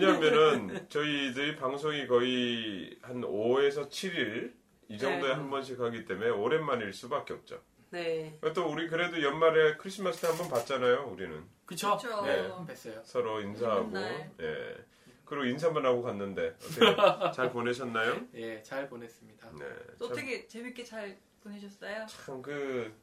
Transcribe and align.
왜냐면은 0.00 0.88
저희들이 0.88 1.56
방송이 1.56 2.06
거의 2.06 2.98
한 3.02 3.20
5에서 3.22 3.88
7일 3.88 4.52
이 4.88 4.98
정도에 4.98 5.30
네. 5.30 5.34
한 5.34 5.50
번씩 5.50 5.80
하기 5.80 6.04
때문에 6.04 6.30
오랜만일 6.30 6.92
수밖에 6.92 7.34
없죠. 7.34 7.60
네. 7.90 8.38
또 8.54 8.66
우리 8.70 8.88
그래도 8.88 9.22
연말에 9.22 9.76
크리스마스 9.76 10.20
때 10.20 10.26
한 10.28 10.36
번 10.38 10.48
봤잖아요, 10.48 11.08
우리는. 11.12 11.44
그쵸? 11.64 11.96
그쵸. 11.96 12.22
네. 12.24 12.48
뵀어요 12.48 13.04
서로 13.04 13.40
인사하고. 13.40 13.86
맨날. 13.88 14.30
예. 14.40 14.76
그리고 15.24 15.44
인사만 15.44 15.84
하고 15.84 16.02
갔는데 16.02 16.54
어떻게 16.56 16.80
잘 17.34 17.50
보내셨나요? 17.50 18.20
예 18.34 18.62
잘 18.62 18.88
보냈습니다 18.88 19.50
네. 19.58 19.64
또 19.98 20.12
되게 20.12 20.46
재밌게 20.46 20.84
잘 20.84 21.16
보내셨어요? 21.42 22.06
참 22.06 22.40
그 22.42 22.94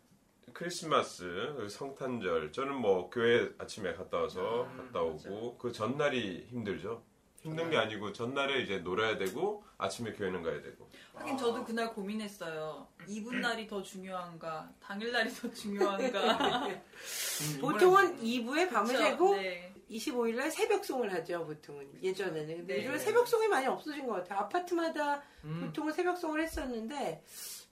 크리스마스 0.53 1.23
그 1.57 1.67
성탄절 1.69 2.51
저는 2.51 2.75
뭐 2.75 3.09
교회 3.09 3.49
아침에 3.57 3.93
갔다 3.93 4.19
와서 4.19 4.63
음, 4.63 4.77
갔다 4.77 5.01
오고 5.01 5.57
그 5.57 5.71
전날이 5.71 6.47
힘들죠. 6.49 7.03
힘든 7.41 7.69
게 7.69 7.77
아니고 7.77 8.13
전날에 8.13 8.61
이제 8.61 8.79
놀아야 8.79 9.17
되고 9.17 9.65
아침에 9.77 10.13
교회는 10.13 10.43
가야 10.43 10.61
되고. 10.61 10.87
하긴 11.13 11.37
저도 11.37 11.65
그날 11.65 11.93
고민했어요. 11.93 12.87
이분 13.05 13.41
날이 13.41 13.67
더 13.67 13.83
중요한가, 13.83 14.71
당일 14.79 15.11
날이 15.11 15.29
더 15.29 15.49
중요한가. 15.51 16.67
음, 16.67 17.59
보통은 17.59 18.17
2부에 18.21 18.69
밤을? 18.71 18.95
새고 18.95 19.35
네. 19.35 19.73
25일 19.91 20.35
날 20.35 20.49
새벽송을 20.51 21.13
하죠, 21.13 21.45
보통은. 21.45 22.01
예전에는. 22.01 22.57
근데 22.59 22.75
네. 22.75 22.79
요즘은 22.85 22.99
새벽송이 22.99 23.47
많이 23.49 23.67
없어진 23.67 24.07
것 24.07 24.13
같아요. 24.13 24.39
아파트마다 24.39 25.21
음, 25.43 25.65
보통은 25.65 25.91
새벽송을 25.91 26.41
했었는데 26.41 27.21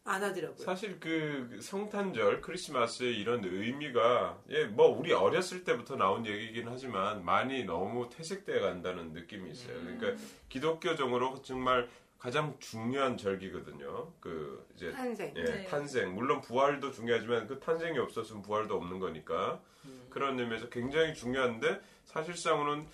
안 0.04 0.24
하더라고요. 0.24 0.58
사실 0.58 1.00
그 1.00 1.60
성탄절 1.62 2.42
크리스마스의 2.42 3.18
이런 3.18 3.44
의미가 3.44 4.42
예 4.50 4.66
뭐 4.66 4.88
우리 4.88 5.14
어렸을 5.14 5.64
때부터 5.64 5.96
나온 5.96 6.26
얘기긴 6.26 6.68
하지만 6.68 7.24
많이 7.24 7.64
너무 7.66 8.10
퇴색돼 8.10 8.60
간다는 8.62 9.14
느낌이 9.14 9.52
있어요. 9.52 9.76
그러니까 9.80 10.22
기독교적으로 10.50 11.42
정말 11.44 11.88
가장 12.18 12.56
중요한 12.60 13.18
절기거든요. 13.18 14.12
그 14.20 14.66
이제 14.76 14.92
탄생. 14.92 15.34
예, 15.36 15.44
네. 15.44 15.66
탄생. 15.66 16.14
물론 16.16 16.42
부활도 16.42 16.92
중요하지만 16.92 17.48
그 17.48 17.60
탄생이 17.60 17.98
없었으면 17.98 18.42
부활도 18.42 18.76
없는 18.76 19.00
거니까. 19.00 19.60
음. 19.86 20.06
그런 20.12 20.40
의미에서 20.40 20.70
굉장히 20.70 21.14
중요한데 21.16 21.82
사실상으로는 22.06 22.88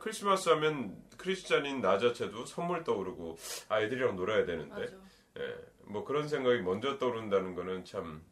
크리스마스 0.00 0.48
하면 0.50 0.96
크리스찬인 1.16 1.80
나 1.80 1.98
자체도 1.98 2.46
선물 2.46 2.82
떠오르고 2.84 3.36
아이들이랑 3.68 4.16
놀아야 4.16 4.44
되는데 4.44 4.74
맞아. 4.74 4.96
예, 5.38 5.56
뭐 5.84 6.04
그런 6.04 6.28
생각이 6.28 6.62
먼저 6.62 6.98
떠오른다는 6.98 7.54
거는 7.54 7.84
참 7.84 8.22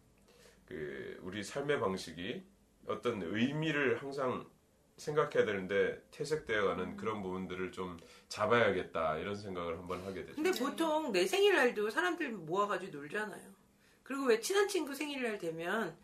그 0.71 1.19
우리 1.23 1.43
삶의 1.43 1.81
방식이 1.81 2.45
어떤 2.87 3.21
의미를 3.23 4.01
항상 4.01 4.49
생각해야 4.99 5.45
되는데 5.45 6.01
퇴색되어 6.13 6.65
가는 6.65 6.97
그런 6.97 7.23
부분들을 7.23 7.73
좀 7.73 7.99
잡아야겠다 8.29 9.19
이런 9.19 9.35
생각을 9.35 9.77
한번 9.79 10.01
하게 10.05 10.25
되죠. 10.25 10.37
근데 10.37 10.53
보통 10.53 11.11
내 11.11 11.27
생일날도 11.27 11.91
사람들 11.91 12.31
모아가지고 12.33 12.99
놀잖아요. 12.99 13.51
그리고 14.05 14.27
왜 14.27 14.39
친한 14.39 14.69
친구 14.69 14.95
생일날 14.95 15.39
되면 15.39 15.97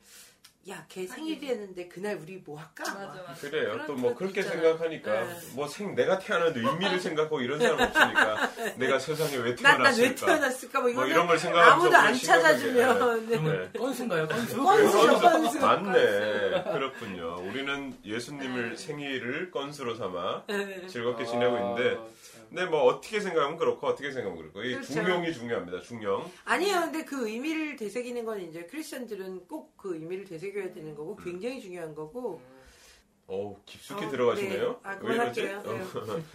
야, 0.69 0.85
걔 0.89 1.07
생일이었는데 1.07 1.87
그날 1.87 2.17
우리 2.21 2.43
뭐 2.45 2.59
할까? 2.59 2.83
맞아, 2.93 3.23
맞아. 3.29 3.41
그래요. 3.41 3.85
또 3.87 3.95
뭐 3.95 4.15
그렇게 4.15 4.41
있잖아요. 4.41 4.63
생각하니까 4.77 5.21
네. 5.25 5.37
뭐생 5.55 5.95
내가 5.95 6.19
태어난 6.19 6.53
의미를 6.57 6.99
생각하고 6.99 7.41
이런 7.41 7.61
사람 7.61 7.81
없으니까 7.81 8.51
내가 8.77 8.99
세상에 8.99 9.37
왜 9.37 9.55
난, 9.57 9.81
난왜 9.81 10.15
태어났을까? 10.17 10.27
태어났을까? 10.27 10.81
뭐 10.81 10.93
뭐 10.93 11.07
이런 11.07 11.27
걸 11.29 11.39
생각하면서 11.39 11.75
아무도 11.81 11.97
안 11.97 12.15
찾아주면. 12.15 13.27
네. 13.29 13.39
그러면 13.39 13.73
건수인가요 13.79 14.27
건수? 14.27 14.57
건수죠, 14.57 15.21
건수. 15.21 15.59
맞네. 15.61 16.63
그렇군요. 16.73 17.37
우리는 17.49 17.95
예수님을 18.05 18.71
네. 18.71 18.77
생일을 18.77 19.51
건수로 19.53 19.95
삼아 19.95 20.45
네. 20.49 20.87
즐겁게 20.89 21.25
지내고 21.27 21.57
있는데 21.59 21.91
아, 21.91 22.05
참. 22.05 22.47
근데 22.49 22.65
뭐 22.67 22.83
어떻게 22.85 23.19
생각하면 23.21 23.59
그렇고 23.59 23.89
어떻게 23.89 24.11
생각하면 24.13 24.39
그렇고 24.41 24.63
이 24.63 24.75
그렇죠. 24.75 24.93
중용이 24.93 25.33
중요합니다. 25.33 25.81
중용. 25.81 26.31
아니에요. 26.45 26.81
근데 26.83 27.05
그 27.05 27.29
의미를 27.29 27.75
되새기는 27.77 28.25
건 28.25 28.41
이제 28.41 28.67
크리스천들은 28.71 29.47
꼭 29.47 29.77
그 29.77 29.95
의미를 29.95 30.25
되새 30.25 30.51
겨야 30.57 30.73
되는 30.73 30.95
거고 30.95 31.17
음. 31.19 31.25
굉장히 31.25 31.61
중요한 31.61 31.95
거고. 31.95 32.41
어우 33.29 33.57
깊숙이 33.67 34.05
어, 34.05 34.09
들어가시네요. 34.09 34.69
네. 34.71 34.79
아? 34.85 34.99
그만할게요. 34.99 35.59
어. 35.67 35.73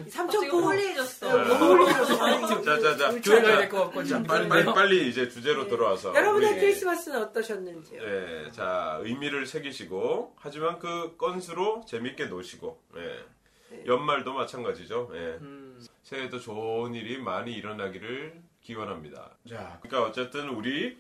네. 0.03 0.09
삼천포 0.11 0.57
홀리해졌어. 0.59 1.37
네. 1.37 1.47
너무 1.47 1.65
홀리해서 1.85 2.61
자자자 2.61 3.21
교회 3.21 3.41
가야 3.41 3.57
될 3.59 3.69
것 3.69 3.85
같고 3.85 4.03
자, 4.03 4.21
빨리 4.23 4.49
빨리 4.49 4.65
빨리 4.65 5.07
이제 5.09 5.29
주제로 5.29 5.69
돌아와서 5.69 6.13
여러분의 6.13 6.51
우리, 6.51 6.59
크리스마스는 6.59 7.21
어떠셨는지요? 7.23 8.01
예, 8.03 8.51
자 8.51 8.99
의미를 9.03 9.45
새기시고 9.45 10.35
하지만 10.38 10.79
그 10.79 11.15
건수로 11.15 11.85
재밌게 11.88 12.25
노시고 12.25 12.81
예. 12.97 13.23
네. 13.73 13.83
연말도 13.85 14.33
마찬가지죠. 14.33 15.11
예. 15.13 15.17
음, 15.39 15.81
새해도 16.03 16.39
좋은 16.41 16.93
일이 16.93 17.17
많이 17.19 17.53
일어나기를 17.53 18.41
기원합니다. 18.59 19.38
자, 19.47 19.79
그러니까 19.81 20.09
어쨌든 20.09 20.49
우리 20.49 20.97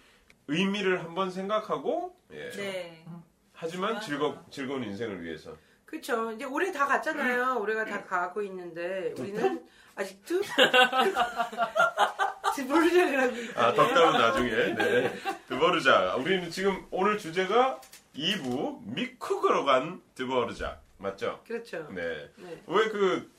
의미를 0.47 1.03
한번 1.03 1.31
생각하고 1.31 2.15
예. 2.33 2.49
네. 2.51 3.05
하지만 3.53 3.93
맞아. 3.95 4.05
즐거 4.05 4.43
즐거운 4.49 4.83
인생을 4.83 5.23
위해서 5.23 5.55
그렇죠. 5.85 6.31
이제 6.31 6.45
올해 6.45 6.71
다 6.71 6.85
갔잖아요. 6.87 7.57
올해가 7.59 7.83
다 7.85 8.03
가고 8.03 8.41
있는데 8.43 9.13
우리는 9.17 9.65
아직도 9.95 10.41
모르려고 12.67 13.35
아 13.59 13.73
덕담은 13.73 14.11
나중에 14.13 14.49
네 14.75 15.13
드버르자 15.47 16.15
우리는 16.15 16.49
지금 16.49 16.85
오늘 16.91 17.17
주제가 17.17 17.79
2부 18.15 18.81
미쿡으로 18.85 19.65
간 19.65 20.01
드버르자 20.15 20.79
맞죠? 20.97 21.41
그렇죠. 21.47 21.87
네. 21.91 22.29
네. 22.37 22.61
왜 22.67 22.89
그 22.89 23.31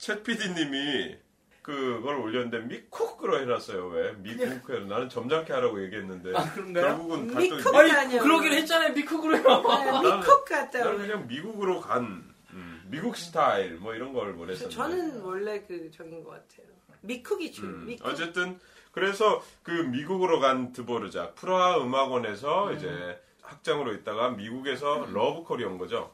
챗 0.00 0.24
PD님이 0.24 1.18
그걸 1.62 2.16
올렸는데 2.16 2.60
미쿡으로 2.60 3.40
해놨어요. 3.40 3.88
왜 3.88 4.12
미쿡으로 4.14 4.86
나는 4.86 5.08
점잖게 5.08 5.52
하라고 5.52 5.82
얘기했는데 5.84 6.34
아 6.36 6.50
그런가요? 6.52 6.86
결국은 6.86 7.26
미쿡 7.36 7.74
아니. 7.74 8.18
그러긴 8.18 8.52
했잖아요 8.52 8.92
미쿡으로요 8.94 9.42
네, 9.42 10.16
미국 10.16 10.44
갔다 10.46 10.78
나는. 10.84 10.98
그냥 10.98 11.26
미국으로 11.26 11.80
간 11.80 12.24
음, 12.52 12.82
미국 12.86 13.16
스타일 13.16 13.74
뭐 13.76 13.94
이런 13.94 14.12
걸 14.12 14.34
보냈었는데 14.34 14.74
저는 14.74 15.20
원래 15.20 15.60
그 15.66 15.90
적인 15.90 16.24
것 16.24 16.30
같아요. 16.30 16.66
미쿡이 17.02 17.52
주. 17.52 17.62
음, 17.64 17.86
미쿡. 17.86 18.06
어쨌든 18.06 18.58
그래서 18.92 19.42
그 19.62 19.70
미국으로 19.70 20.40
간 20.40 20.72
드보르작 20.72 21.32
프라하 21.34 21.76
음악원에서 21.78 22.70
음. 22.70 22.76
이제 22.76 23.20
학장으로 23.42 23.92
있다가 23.94 24.30
미국에서 24.30 25.06
러브콜이 25.12 25.64
온 25.64 25.76
거죠. 25.78 26.12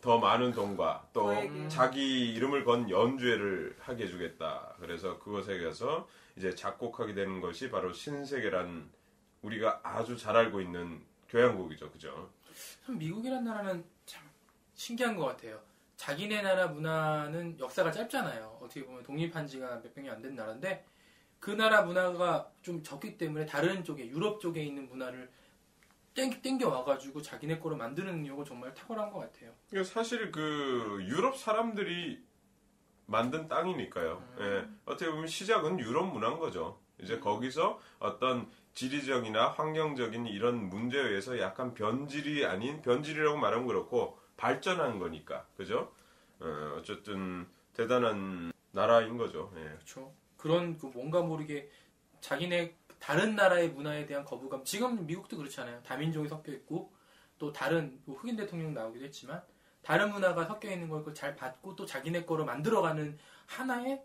더 0.00 0.18
많은 0.18 0.52
돈과 0.52 1.08
또 1.12 1.34
저에게. 1.34 1.68
자기 1.68 2.32
이름을 2.34 2.64
건 2.64 2.88
연주회를 2.88 3.76
하게 3.80 4.04
해주겠다. 4.04 4.74
그래서 4.80 5.18
그것에 5.18 5.62
가서 5.62 6.08
이제 6.36 6.54
작곡하게 6.54 7.14
되는 7.14 7.40
것이 7.40 7.70
바로 7.70 7.92
신세계란 7.92 8.90
우리가 9.42 9.80
아주 9.82 10.16
잘 10.16 10.36
알고 10.36 10.60
있는 10.60 11.02
교향곡이죠, 11.28 11.90
그죠? 11.90 12.30
참 12.84 12.98
미국이란 12.98 13.44
나라는 13.44 13.84
참 14.06 14.22
신기한 14.74 15.16
것 15.16 15.26
같아요. 15.26 15.60
자기네 15.96 16.42
나라 16.42 16.68
문화는 16.68 17.58
역사가 17.58 17.90
짧잖아요. 17.90 18.58
어떻게 18.62 18.84
보면 18.84 19.02
독립한 19.02 19.46
지가 19.46 19.76
몇백 19.76 20.04
년 20.04 20.14
안 20.14 20.22
된 20.22 20.34
나라인데 20.36 20.84
그 21.40 21.50
나라 21.50 21.82
문화가 21.82 22.50
좀 22.62 22.82
적기 22.82 23.16
때문에 23.18 23.46
다른 23.46 23.82
쪽에 23.84 24.06
유럽 24.08 24.40
쪽에 24.40 24.62
있는 24.62 24.88
문화를 24.88 25.28
땡, 26.18 26.42
땡겨 26.42 26.68
와가지고 26.68 27.22
자기네 27.22 27.60
거로 27.60 27.76
만드는 27.76 28.12
능력은 28.12 28.44
정말 28.44 28.74
탁월한 28.74 29.12
것 29.12 29.20
같아요. 29.20 29.52
그러니까 29.70 29.94
사실 29.94 30.32
그 30.32 30.98
유럽 31.02 31.36
사람들이 31.36 32.20
만든 33.06 33.46
땅이니까요. 33.46 34.24
음. 34.38 34.42
예, 34.42 34.68
어떻게 34.84 35.08
보면 35.08 35.28
시작은 35.28 35.78
유럽 35.78 36.12
문화인 36.12 36.40
거죠. 36.40 36.80
이제 37.00 37.20
거기서 37.20 37.78
어떤 38.00 38.50
지리적이나 38.74 39.50
환경적인 39.50 40.26
이런 40.26 40.68
문제에 40.68 41.00
의해서 41.00 41.38
약간 41.38 41.72
변질이 41.72 42.44
아닌 42.44 42.82
변질이라고 42.82 43.38
말하면 43.38 43.68
그렇고 43.68 44.18
발전한 44.36 44.98
거니까 44.98 45.46
그죠? 45.56 45.92
어, 46.40 46.74
어쨌든 46.76 47.46
대단한 47.74 48.52
나라인 48.72 49.16
거죠. 49.16 49.52
예. 49.56 49.62
그렇죠. 49.62 50.12
그런 50.36 50.78
그 50.78 50.86
뭔가 50.86 51.22
모르게 51.22 51.70
자기네 52.20 52.74
다른 52.98 53.36
나라의 53.36 53.68
문화에 53.70 54.06
대한 54.06 54.24
거부감. 54.24 54.64
지금 54.64 55.06
미국도 55.06 55.36
그렇잖아요. 55.36 55.82
다민족이 55.84 56.28
섞여 56.28 56.52
있고 56.52 56.92
또 57.38 57.52
다른 57.52 58.00
뭐 58.04 58.16
흑인 58.16 58.36
대통령 58.36 58.74
나오기도 58.74 59.04
했지만 59.04 59.40
다른 59.82 60.10
문화가 60.12 60.44
섞여 60.44 60.70
있는 60.70 60.88
걸 60.88 61.04
잘 61.14 61.36
받고 61.36 61.76
또 61.76 61.86
자기네 61.86 62.24
거로 62.24 62.44
만들어가는 62.44 63.16
하나의 63.46 64.02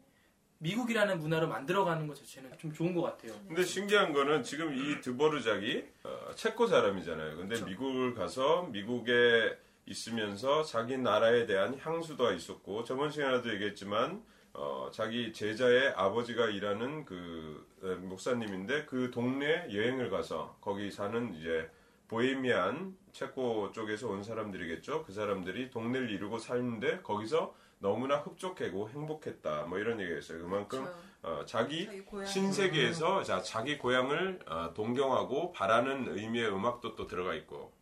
미국이라는 0.59 1.19
문화로 1.19 1.47
만들어가는 1.49 2.07
것 2.07 2.15
자체는 2.15 2.57
좀 2.57 2.71
좋은 2.71 2.93
것 2.93 3.01
같아요. 3.01 3.33
근데 3.47 3.63
신기한 3.63 4.13
거는 4.13 4.43
지금 4.43 4.73
이 4.73 5.01
드보르작이 5.01 5.83
어, 6.03 6.31
체코 6.35 6.67
사람이잖아요. 6.67 7.35
근데 7.35 7.55
그렇죠. 7.55 7.65
미국을 7.65 8.13
가서 8.13 8.63
미국에 8.71 9.57
있으면서 9.85 10.63
자기 10.63 10.97
나라에 10.97 11.45
대한 11.45 11.77
향수도 11.77 12.31
있었고 12.33 12.85
저번 12.85 13.11
시간에도 13.11 13.51
얘기했지만 13.53 14.23
어, 14.53 14.89
자기 14.91 15.33
제자의 15.33 15.93
아버지가 15.95 16.47
일하는 16.47 17.05
그 17.05 17.67
에, 17.83 17.95
목사님인데 17.95 18.85
그 18.85 19.09
동네 19.11 19.67
여행을 19.73 20.09
가서 20.09 20.57
거기 20.61 20.91
사는 20.91 21.33
이제 21.35 21.69
보헤미안 22.07 22.95
체코 23.11 23.71
쪽에서 23.71 24.09
온 24.09 24.23
사람들이겠죠. 24.23 25.03
그 25.03 25.11
사람들이 25.11 25.71
동네를 25.71 26.11
이루고 26.11 26.37
살는데 26.37 27.01
거기서 27.01 27.55
너무나 27.79 28.17
흡족하고 28.17 28.89
행복했다. 28.89 29.63
뭐 29.63 29.79
이런 29.79 29.99
얘기가 29.99 30.19
있어요. 30.19 30.43
그만큼 30.43 30.83
그렇죠. 30.83 30.99
어, 31.23 31.45
자기 31.45 31.85
자기. 31.85 32.25
신세계에서 32.25 33.23
자, 33.23 33.41
자기 33.41 33.77
고향을 33.77 34.39
어, 34.45 34.73
동경하고 34.73 35.51
바라는 35.51 36.15
의미의 36.15 36.49
음악도 36.49 36.95
또 36.95 37.07
들어가 37.07 37.33
있고 37.33 37.73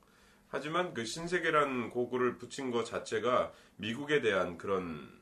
하지만 0.48 0.94
그 0.94 1.06
신세계란 1.06 1.90
곡을 1.90 2.38
붙인 2.38 2.72
것 2.72 2.86
자체가 2.86 3.52
미국에 3.78 4.22
대한 4.22 4.58
그런 4.58 5.21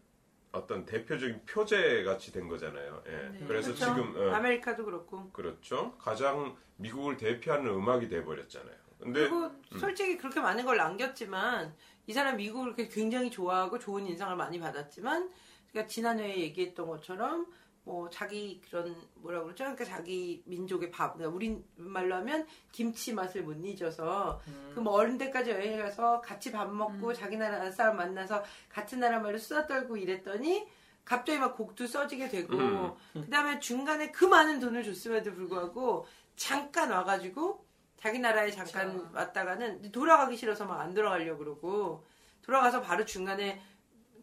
어떤 0.51 0.85
대표적인 0.85 1.41
표제 1.45 2.03
같이 2.03 2.31
된 2.31 2.47
거잖아요. 2.47 3.03
예. 3.07 3.11
네. 3.11 3.45
그래서 3.47 3.73
그렇죠. 3.73 3.85
지금 3.85 4.15
어, 4.17 4.33
아메리카도 4.35 4.85
그렇고. 4.85 5.29
그렇죠. 5.31 5.95
가장 5.97 6.55
미국을 6.77 7.17
대표하는 7.17 7.69
음악이 7.71 8.09
돼 8.09 8.23
버렸잖아요. 8.23 8.75
근데 8.99 9.21
그리고 9.21 9.51
솔직히 9.77 10.17
그렇게 10.17 10.39
많은 10.41 10.65
걸 10.65 10.77
남겼지만 10.77 11.73
이 12.07 12.13
사람 12.13 12.37
미국을 12.37 12.75
굉장히 12.89 13.29
좋아하고 13.29 13.79
좋은 13.79 14.05
인상을 14.07 14.35
많이 14.35 14.59
받았지만 14.59 15.31
그러니까 15.71 15.87
지난해에 15.87 16.37
얘기했던 16.37 16.87
것처럼 16.87 17.45
뭐 17.89 18.07
자기 18.11 18.61
그런 18.69 18.95
뭐라 19.15 19.41
그러죠? 19.41 19.63
그러니까 19.63 19.83
자기 19.83 20.43
민족의 20.45 20.91
밥, 20.91 21.15
그러니까 21.15 21.35
우리 21.35 21.59
말로 21.75 22.13
하면 22.17 22.45
김치 22.71 23.13
맛을 23.13 23.41
못 23.41 23.53
잊어서 23.65 24.39
그뭐 24.75 24.91
어른 24.91 25.17
때까지 25.17 25.49
여행 25.49 25.79
가서 25.79 26.21
같이 26.21 26.51
밥 26.51 26.71
먹고 26.71 27.15
자기 27.15 27.35
나라 27.35 27.71
사람 27.71 27.97
만나서 27.97 28.43
같은 28.69 28.99
나라 28.99 29.17
말로 29.17 29.39
수다 29.39 29.65
떨고 29.65 29.97
이랬더니 29.97 30.67
갑자기 31.03 31.39
막 31.39 31.57
곡도 31.57 31.87
써지게 31.87 32.29
되고 32.29 32.55
음. 32.55 32.95
그다음에 33.23 33.59
중간에 33.59 34.11
그 34.11 34.23
많은 34.23 34.59
돈을 34.59 34.83
줬음에도 34.83 35.33
불구하고 35.33 36.05
잠깐 36.35 36.91
와가지고 36.91 37.65
자기 37.97 38.19
나라에 38.19 38.51
잠깐 38.51 38.97
그쵸. 38.97 39.09
왔다가는 39.15 39.91
돌아가기 39.91 40.37
싫어서 40.37 40.65
막 40.65 40.79
안 40.79 40.93
돌아가려고 40.93 41.39
그러고 41.39 42.05
돌아가서 42.43 42.81
바로 42.81 43.03
중간에 43.03 43.59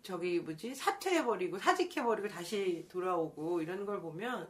저기 0.07 0.39
뭐지 0.39 0.73
사퇴해버리고 0.73 1.59
사직해버리고 1.59 2.29
다시 2.29 2.87
돌아오고 2.89 3.61
이런 3.61 3.85
걸 3.85 4.01
보면 4.01 4.49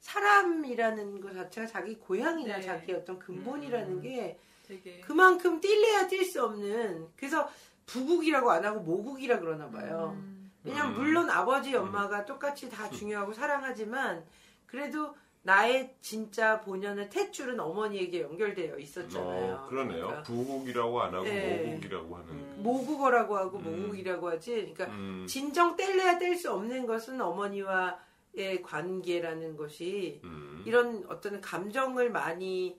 사람이라는 0.00 1.20
것 1.20 1.32
자체가 1.32 1.68
자기 1.68 1.94
고향이나 1.94 2.56
네. 2.56 2.62
자기 2.62 2.92
어떤 2.92 3.16
근본이라는 3.16 3.92
음. 3.92 4.00
게 4.00 4.36
되게 4.66 5.00
그만큼 5.00 5.60
뛸래야 5.60 6.08
뛸 6.08 6.24
수 6.24 6.44
없는 6.44 7.06
그래서 7.16 7.48
부국이라고 7.86 8.50
안 8.50 8.64
하고 8.64 8.80
모국이라 8.80 9.38
그러나 9.38 9.70
봐요. 9.70 10.16
음, 10.16 10.50
왜냐면 10.64 10.92
음. 10.92 10.98
물론 10.98 11.30
아버지 11.30 11.74
엄마가 11.76 12.26
똑같이 12.26 12.68
다 12.68 12.90
중요하고 12.90 13.32
사랑하지만 13.32 14.24
그래도 14.66 15.14
나의 15.42 15.94
진짜 16.00 16.60
본연의 16.60 17.08
탯줄은 17.08 17.58
어머니에게 17.58 18.20
연결되어 18.22 18.78
있었잖아요. 18.78 19.54
어, 19.54 19.66
그러네요. 19.68 20.00
그러니까 20.06 20.22
부국이라고 20.24 21.02
안 21.02 21.14
하고 21.14 21.24
네. 21.24 21.64
모국이라고 21.66 22.16
하는. 22.16 22.28
음. 22.30 22.60
모국어라고 22.62 23.36
하고 23.36 23.58
음. 23.58 23.82
모국이라고 23.82 24.28
하지. 24.30 24.52
그러니까 24.74 24.86
음, 24.86 25.24
진정 25.28 25.76
뗄래야 25.76 26.18
뗄 26.18 26.36
수 26.36 26.52
없는 26.52 26.86
것은 26.86 27.20
어머니와의 27.20 28.62
관계라는 28.62 29.56
것이 29.56 30.20
음. 30.24 30.62
이런 30.66 31.04
어떤 31.08 31.40
감정을 31.40 32.10
많이 32.10 32.78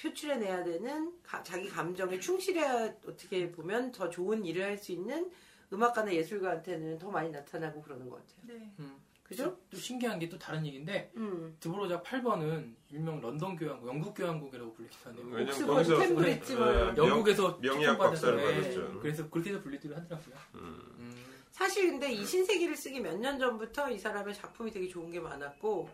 표출해내야 0.00 0.62
되는 0.64 1.12
가- 1.24 1.42
자기 1.42 1.68
감정에 1.68 2.18
충실해야 2.20 2.94
어떻게 3.06 3.50
보면 3.50 3.90
더 3.92 4.08
좋은 4.08 4.44
일을 4.46 4.62
할 4.64 4.78
수 4.78 4.92
있는 4.92 5.30
음악가나 5.72 6.14
예술가한테는 6.14 6.98
더 6.98 7.10
많이 7.10 7.30
나타나고 7.30 7.82
그러는 7.82 8.08
것 8.08 8.16
같아요. 8.16 8.58
네. 8.58 8.72
음. 9.28 9.30
그죠? 9.30 9.56
또 9.70 9.76
신기한 9.76 10.18
게 10.18 10.28
또 10.28 10.38
다른 10.38 10.64
얘기인데 10.66 11.10
음. 11.16 11.54
드보로작 11.60 12.02
8번은 12.02 12.74
일명 12.90 13.20
런던 13.20 13.56
교향곡, 13.56 13.86
영국 13.88 14.14
교향곡이라고 14.14 14.72
불리기도 14.74 15.10
하네요. 15.10 15.24
왜냐면 15.26 15.48
옥스퍼드, 15.48 15.72
거기서 15.72 15.98
캠브리지 15.98 16.54
뭐 16.56 16.66
이런 16.70 16.94
명- 16.94 17.08
영국에서 17.08 17.58
명예학 17.60 17.80
추천받아서, 17.96 18.26
박사를 18.26 18.38
예, 18.40 18.60
받았죠. 18.60 19.00
그래서 19.00 19.30
그렇게 19.30 19.50
해서 19.50 19.60
분리들을 19.62 19.96
하더라고요. 19.96 20.34
음. 20.54 20.60
음. 20.98 21.24
사실 21.52 21.90
근데 21.90 22.12
이 22.12 22.24
신세기를 22.24 22.76
쓰기 22.76 23.00
몇 23.00 23.16
년 23.18 23.38
전부터 23.38 23.90
이 23.90 23.98
사람의 23.98 24.34
작품이 24.34 24.70
되게 24.70 24.88
좋은 24.88 25.10
게 25.10 25.18
많았고 25.20 25.88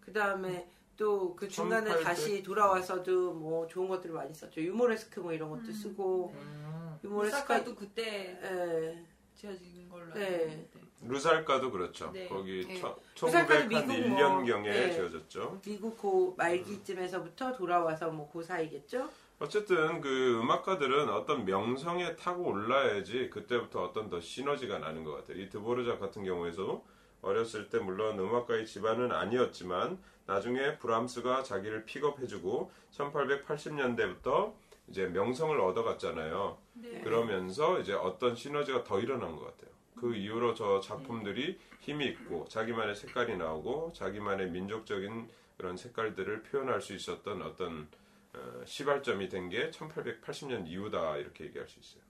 그 0.00 0.12
다음에 0.12 0.68
또 0.96 1.34
그 1.34 1.48
중간에 1.48 1.86
1800? 1.90 2.04
다시 2.04 2.42
돌아와서도 2.42 3.32
뭐 3.34 3.66
좋은 3.66 3.88
것들을 3.88 4.14
많이 4.14 4.32
썼죠. 4.34 4.60
유모레스크 4.60 5.20
뭐 5.20 5.32
이런 5.32 5.48
것도 5.50 5.62
음. 5.68 5.72
쓰고 5.72 6.34
음. 6.34 6.98
유모레스크 7.04 7.38
오사카도 7.38 7.74
그때 7.74 8.38
예. 8.42 9.04
지어진 9.34 9.88
걸로 9.88 10.04
알고 10.12 10.18
네. 10.18 10.42
있는데. 10.44 10.79
루살카도 11.02 11.70
그렇죠. 11.70 12.10
네. 12.12 12.28
거기 12.28 12.66
네. 12.66 12.78
천- 12.80 12.94
루살카도 13.20 13.68
1901년경에 13.68 14.44
미국 14.44 14.60
뭐, 14.60 14.62
네. 14.62 14.92
지어졌죠. 14.92 15.60
미국 15.64 15.98
고 15.98 16.34
말기쯤에서부터 16.36 17.52
돌아와서 17.52 18.10
뭐그 18.10 18.42
사이겠죠. 18.42 19.08
어쨌든 19.38 20.02
그 20.02 20.38
음악가들은 20.40 21.08
어떤 21.08 21.46
명성에 21.46 22.16
타고 22.16 22.44
올라야지 22.44 23.30
그때부터 23.30 23.82
어떤 23.82 24.10
더 24.10 24.20
시너지가 24.20 24.78
나는 24.78 25.02
것 25.04 25.12
같아요. 25.12 25.38
이 25.40 25.48
드보르작 25.48 25.98
같은 25.98 26.24
경우에도 26.24 26.84
어렸을 27.22 27.70
때 27.70 27.78
물론 27.78 28.18
음악가의 28.18 28.66
집안은 28.66 29.12
아니었지만 29.12 29.98
나중에 30.26 30.78
브람스가 30.78 31.42
자기를 31.42 31.86
픽업해주고 31.86 32.70
1880년대부터 32.92 34.52
이제 34.88 35.06
명성을 35.06 35.58
얻어갔잖아요. 35.58 36.58
네. 36.74 37.00
그러면서 37.00 37.78
이제 37.80 37.94
어떤 37.94 38.34
시너지가 38.34 38.84
더 38.84 39.00
일어난 39.00 39.36
것 39.36 39.44
같아요. 39.44 39.70
그 40.00 40.14
이후로 40.14 40.54
저 40.54 40.80
작품들이 40.80 41.58
힘이 41.80 42.06
있고 42.06 42.46
자기만의 42.48 42.94
색깔이 42.96 43.36
나오고 43.36 43.92
자기만의 43.94 44.50
민족적인 44.50 45.28
그런 45.56 45.76
색깔들을 45.76 46.42
표현할 46.44 46.80
수 46.80 46.94
있었던 46.94 47.42
어떤 47.42 47.88
어, 48.32 48.62
시발점이 48.64 49.28
된 49.28 49.48
게 49.50 49.70
1880년 49.70 50.66
이후다 50.68 51.16
이렇게 51.16 51.44
얘기할 51.44 51.68
수 51.68 51.80
있어요. 51.80 52.02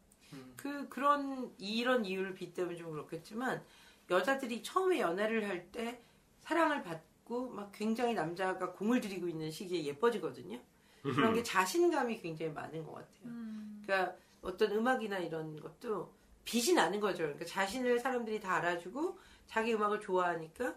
그 0.57 0.89
그런 0.89 1.53
이런 1.59 2.05
이유를 2.05 2.35
빗대면 2.35 2.77
좀 2.77 2.93
그렇겠지만 2.93 3.63
여자들이 4.11 4.63
처음에 4.63 5.01
연애를 5.01 5.49
할 5.49 5.71
때 5.73 6.01
사랑을 6.41 6.83
받고 6.83 7.51
막 7.51 7.73
굉장히 7.73 8.14
남자가 8.14 8.73
공을 8.73 9.00
들이고 9.00 9.29
있는 9.29 9.50
시기에 9.50 9.85
예뻐지거든요. 9.85 10.61
그런 11.03 11.33
게 11.35 11.43
자신감이 11.45 12.21
굉장히 12.21 12.53
많은 12.53 12.85
것 12.85 12.93
같아요. 12.95 13.25
음, 13.25 13.83
그러니까 13.85 14.14
어떤 14.43 14.73
음악이나 14.73 15.19
이런 15.19 15.59
것도 15.61 16.12
빛이 16.44 16.75
나는 16.75 17.00
거죠. 17.00 17.18
그러니까 17.25 17.44
자신을 17.44 17.99
사람들이 18.00 18.40
다 18.40 18.56
알아주고 18.56 19.18
자기 19.47 19.75
음악을 19.75 20.00
좋아하니까 20.00 20.75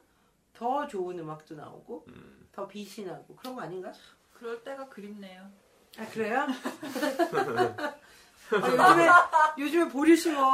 더 0.53 0.87
좋은 0.87 1.17
음악도 1.19 1.55
나오고 1.55 2.05
더 2.51 2.67
빛이 2.67 3.05
나고 3.07 3.35
그런 3.35 3.55
거 3.55 3.61
아닌가? 3.61 3.91
그럴 4.33 4.63
때가 4.63 4.87
그립네요. 4.89 5.49
아 5.97 6.05
그래요? 6.09 6.47
아, 8.51 8.59
요즘에 8.59 9.09
요즘에 9.57 9.87
보리 9.89 10.15
씨 10.17 10.29
뭐 10.29 10.53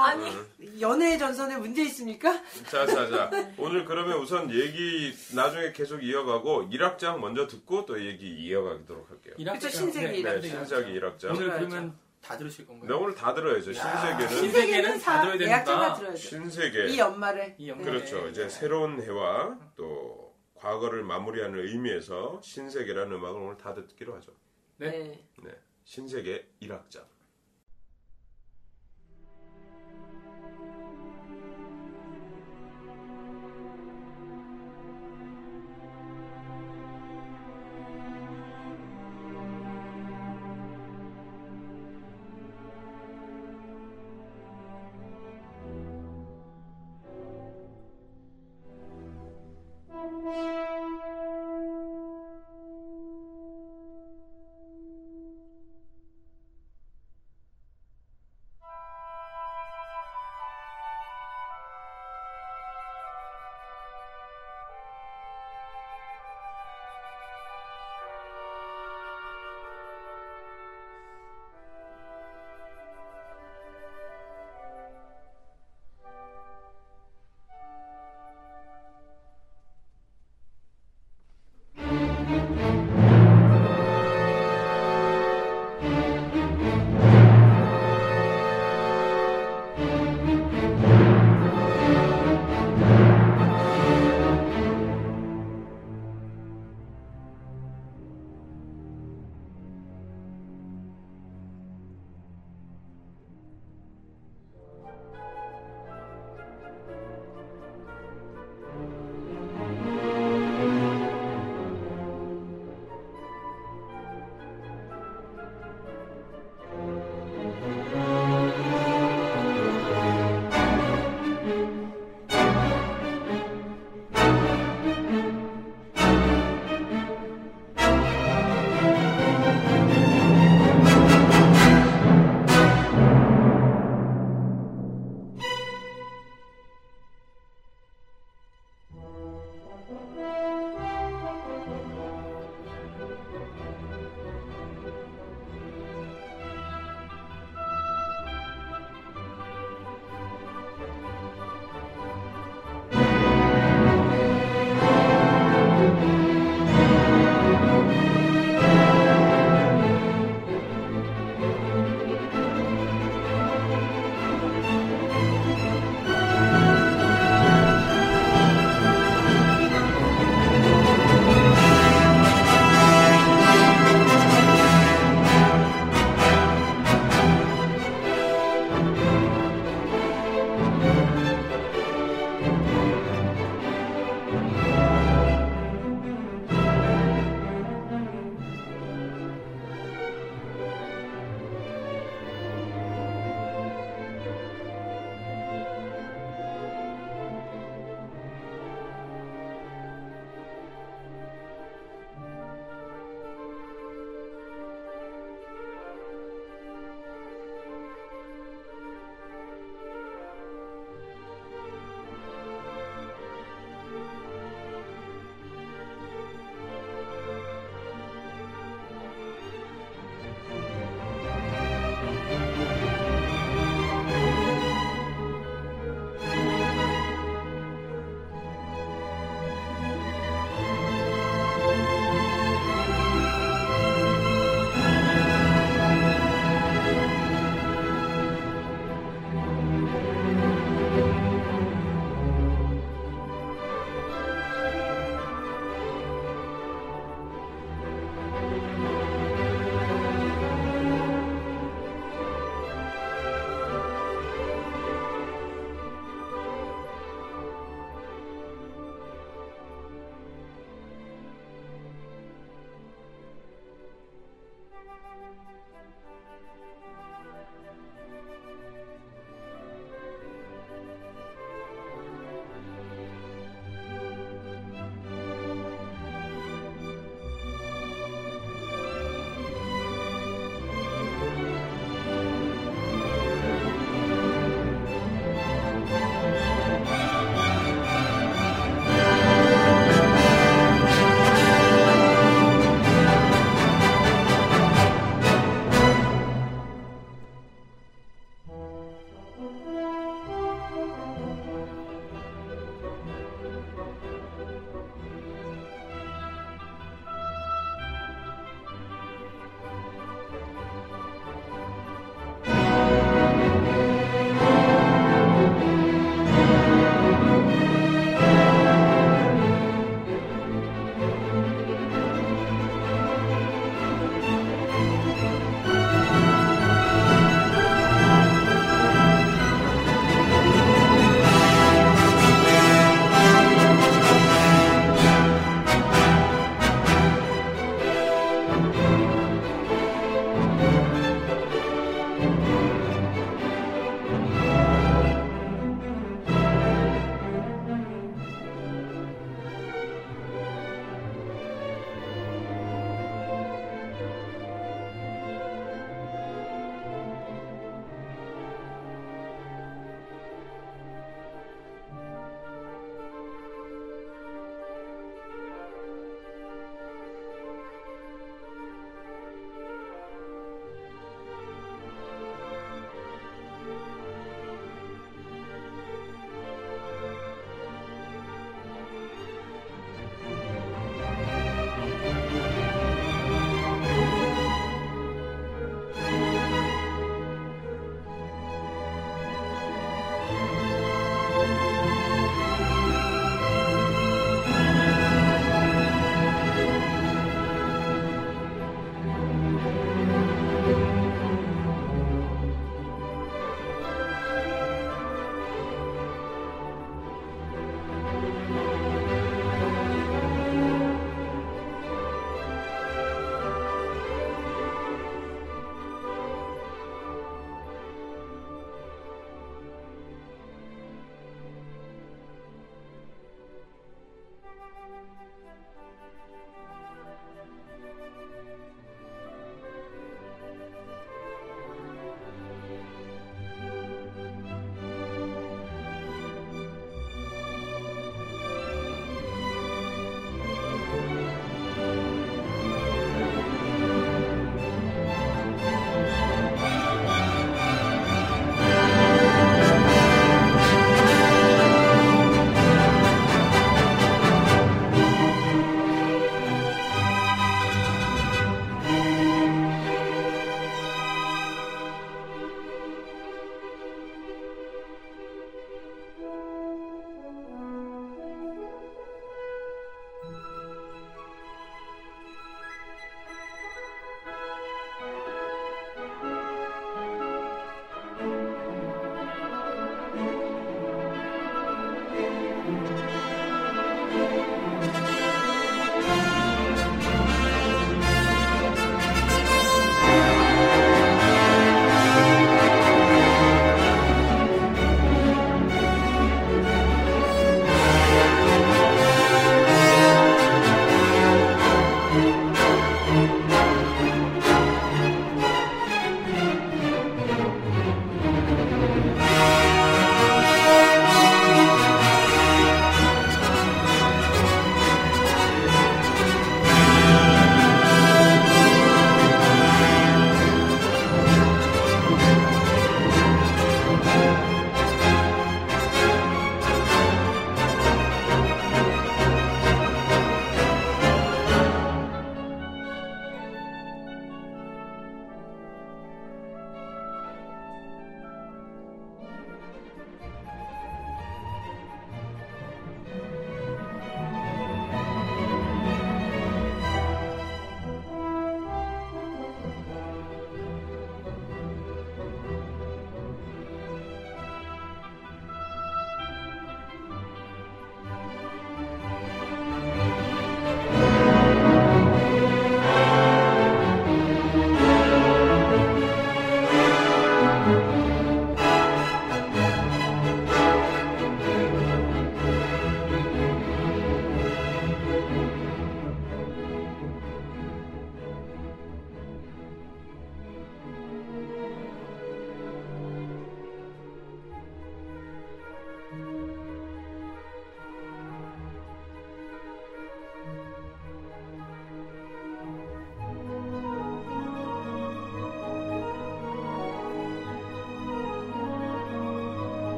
연애 0.80 1.18
전선에 1.18 1.58
문제 1.58 1.82
있습니까? 1.84 2.32
자, 2.70 2.86
자, 2.86 3.10
자. 3.10 3.30
오늘 3.58 3.84
그러면 3.84 4.20
우선 4.20 4.50
얘기 4.52 5.14
나중에 5.36 5.72
계속 5.74 6.02
이어가고 6.04 6.70
1악장 6.70 7.18
먼저 7.18 7.48
듣고 7.48 7.86
또 7.86 8.06
얘기 8.06 8.28
이어가도록 8.30 9.10
할게요. 9.10 9.34
일학장. 9.38 9.70
그쵸, 9.70 9.78
신세계 9.78 10.08
네, 10.12 10.18
일학장. 10.20 10.42
네, 10.42 10.48
신세계 10.50 10.66
신세기 10.66 10.92
일학장. 10.94 11.32
1악장. 11.34 11.36
오늘. 11.38 11.50
그러면 11.58 11.98
다 12.22 12.38
들으실 12.38 12.66
건가요? 12.66 12.90
네, 12.90 12.96
오늘 12.96 13.16
다 13.16 13.34
들어야죠. 13.34 13.74
신세계는 13.74 14.28
신세계는 14.30 15.00
다 15.00 15.22
들어야 15.22 15.40
예약자가 15.40 15.80
되는구나. 15.80 15.94
들어야죠. 15.96 16.18
신세계. 16.18 16.88
이 16.90 17.00
연말에 17.00 17.56
이 17.58 17.70
연말에. 17.70 17.92
그렇죠. 17.92 18.28
이제 18.28 18.50
새로운 18.50 19.02
해와 19.02 19.58
또 19.76 20.36
과거를 20.56 21.04
마무리하는 21.04 21.60
의미에서 21.60 22.42
신세계라는 22.44 23.14
음악을 23.14 23.42
오늘 23.42 23.58
다 23.58 23.74
듣기로 23.74 24.16
하죠. 24.16 24.34
네. 24.78 24.90
네. 24.92 25.26
네. 25.44 25.52
신세계 25.86 26.48
1악장. 26.62 27.04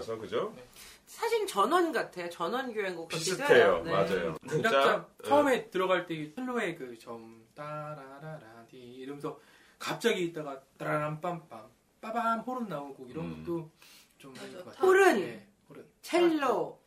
멜로디라서 0.00 0.16
그죠? 0.18 0.54
사실 1.06 1.46
전원 1.46 1.92
같아요. 1.92 2.28
전원 2.30 2.72
교향곡 2.72 3.08
비슷해요. 3.08 3.82
네. 3.84 3.92
맞아요. 3.92 4.36
일악장 4.50 5.00
어, 5.00 5.08
처음에 5.24 5.70
들어갈 5.70 6.06
때 6.06 6.32
첼로의 6.34 6.76
그점 6.76 7.44
따라라라디 7.54 8.76
이러면서 8.76 9.38
갑자기 9.78 10.24
있다가 10.24 10.60
따라람 10.78 11.20
빰빰 11.20 11.68
빠밤 12.00 12.40
호른 12.40 12.68
나오고 12.68 13.06
이런 13.08 13.26
음. 13.26 13.44
것도 13.44 13.70
좀 14.18 14.32
맞아. 14.32 14.46
좋은 14.46 14.64
것 14.64 14.64
같아요. 14.64 14.86
호른, 14.88 15.20
네, 15.20 15.46
호른. 15.68 15.86
첼로, 16.02 16.80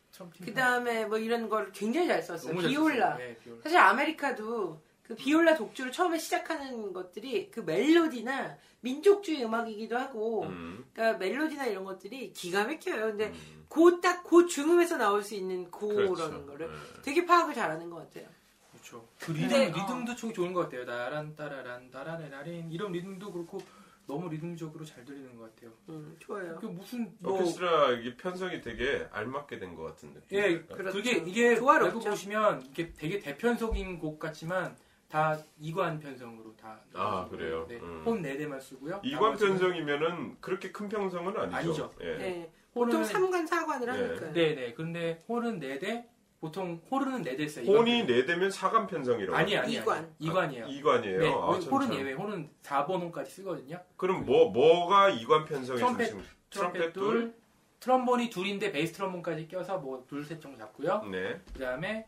그 0.44 0.54
다음에 0.54 1.04
뭐 1.04 1.18
이런 1.18 1.48
걸 1.48 1.70
굉장히 1.72 2.08
잘 2.08 2.22
썼어요. 2.22 2.56
비올라. 2.58 3.12
썼어요. 3.12 3.18
네, 3.18 3.36
비올라. 3.38 3.60
사실 3.62 3.78
아메리카도 3.78 4.82
그 5.02 5.14
비올라 5.14 5.54
독주를 5.54 5.92
처음에 5.92 6.18
시작하는 6.18 6.92
것들이 6.92 7.50
그 7.50 7.60
멜로디나 7.60 8.56
민족주의 8.84 9.42
음악이기도 9.44 9.96
하고, 9.96 10.44
음, 10.44 10.84
그러니까 10.92 11.18
멜로디나 11.18 11.66
이런 11.66 11.84
것들이 11.84 12.32
기가 12.32 12.64
막혀요. 12.64 13.06
근데 13.06 13.28
음, 13.28 13.64
그딱그 13.68 14.46
중음에서 14.46 14.98
나올 14.98 15.22
수 15.22 15.34
있는 15.34 15.70
그런 15.70 16.14
그렇죠. 16.14 16.46
거를 16.46 16.68
네. 16.68 16.74
되게 17.02 17.24
파악을 17.24 17.54
잘하는 17.54 17.88
것 17.90 17.96
같아요. 17.96 18.28
그렇죠. 18.70 19.08
그 19.18 19.32
리듬 19.32 19.48
근데, 19.48 19.66
리듬도 19.66 20.14
좀 20.16 20.32
좋은 20.32 20.52
것 20.52 20.60
같아요. 20.64 20.84
따란 20.84 21.34
따라란 21.34 21.90
따라레라린 21.90 22.70
이런 22.70 22.92
리듬도 22.92 23.32
그렇고 23.32 23.58
너무 24.06 24.28
리듬적으로 24.28 24.84
잘 24.84 25.02
들리는 25.06 25.34
것 25.38 25.54
같아요. 25.54 25.72
음, 25.88 26.14
좋아요. 26.18 26.56
그 26.60 26.66
무슨 26.66 27.10
뭐 27.20 27.32
오케스트라 27.40 27.92
이게 27.92 28.14
편성이 28.16 28.60
되게 28.60 29.08
알맞게 29.10 29.58
된 29.58 29.74
것 29.74 29.84
같은 29.84 30.12
느낌. 30.12 30.38
예, 30.38 30.60
그렇죠. 30.60 30.98
그게 30.98 31.12
이게 31.26 31.56
조화롭죠. 31.56 31.96
알고 32.00 32.10
보시면 32.10 32.66
이게 32.70 32.92
되게 32.92 33.18
대편성인 33.18 33.98
곡 33.98 34.18
같지만 34.18 34.76
다 35.08 35.38
이관 35.60 36.00
편성으로 36.00 36.54
다. 36.56 36.80
아, 36.94 37.26
그래요? 37.30 37.66
네, 37.68 37.76
음. 37.76 38.02
혼4 38.04 38.36
대만 38.38 38.60
쓰고요. 38.60 39.00
이관 39.04 39.36
편성이면은 39.36 40.36
그렇게 40.40 40.72
큰 40.72 40.88
편성은 40.88 41.36
아니죠. 41.36 41.56
아니죠. 41.56 41.90
예. 42.00 42.16
네. 42.16 42.52
보통 42.72 43.02
혼은 43.04 43.46
3관, 43.46 43.48
4관을 43.48 43.84
네. 43.86 43.90
하니까. 43.90 44.32
네, 44.32 44.54
네. 44.54 44.74
근데 44.74 45.22
홀은 45.28 45.60
4대 45.60 46.06
보통 46.40 46.80
홀은 46.90 47.22
4대 47.22 47.48
써요. 47.48 47.64
혼이 47.66 48.00
이관 48.00 48.06
네 48.08 48.24
대면 48.26 48.50
사관 48.50 48.86
편성이라고. 48.88 49.36
아니 49.36 49.56
아니 49.56 49.74
이관. 49.74 49.98
아니. 49.98 50.08
이관이에요. 50.18 50.66
이관이에요. 50.66 51.18
네, 51.20 51.28
아, 51.32 51.58
참, 51.60 51.72
홀은 51.72 51.86
참. 51.86 51.96
예외. 51.96 52.12
홀은 52.14 52.50
4번 52.62 53.00
혼까지 53.00 53.30
쓰거든요. 53.30 53.80
그럼 53.96 54.24
뭐 54.26 54.50
뭐가 54.50 55.10
이관 55.10 55.44
편성의 55.44 55.78
트럼펫, 55.80 56.08
중심? 56.10 56.28
트럼펫 56.50 56.92
둘, 56.92 57.34
트럼본이 57.80 58.30
둘인데 58.30 58.72
베이스 58.72 58.92
트럼본까지 58.94 59.46
껴서 59.48 59.78
뭐 59.78 60.04
둘 60.08 60.24
셋 60.24 60.40
정도 60.40 60.58
잡고요. 60.58 61.04
네. 61.12 61.40
그다음에 61.52 62.06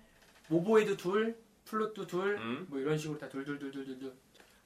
모보에도 0.48 0.96
둘, 0.96 1.36
플루트 1.66 2.06
둘, 2.06 2.36
음. 2.38 2.66
뭐 2.70 2.78
이런 2.78 2.96
식으로 2.96 3.18
다 3.18 3.28
둘둘둘둘 3.28 3.84
둘. 3.98 4.12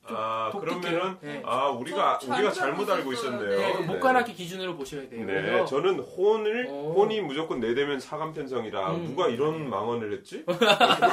좀 0.06 0.16
아. 0.16 0.50
그러면은 0.58 1.18
네. 1.20 1.42
아 1.44 1.68
우리가 1.68 2.18
좀 2.18 2.32
우리가 2.32 2.52
잘못 2.52 2.88
알고. 2.88 3.12
있었네요. 3.12 3.50
네, 3.58 3.72
네. 3.80 3.86
목관악기 3.86 4.32
기준으로 4.34 4.74
보셔야 4.76 5.06
돼요. 5.08 5.26
네, 5.26 5.42
그래서 5.42 5.64
저는 5.66 5.98
혼을 6.00 6.66
오. 6.68 6.94
혼이 6.94 7.20
무조건 7.20 7.60
네 7.60 7.74
대면 7.74 8.00
사관 8.00 8.32
편성이라 8.32 8.94
음. 8.94 9.04
누가 9.08 9.28
이런 9.28 9.68
망언을 9.68 10.12
했지? 10.14 10.42
그렇게 10.46 10.64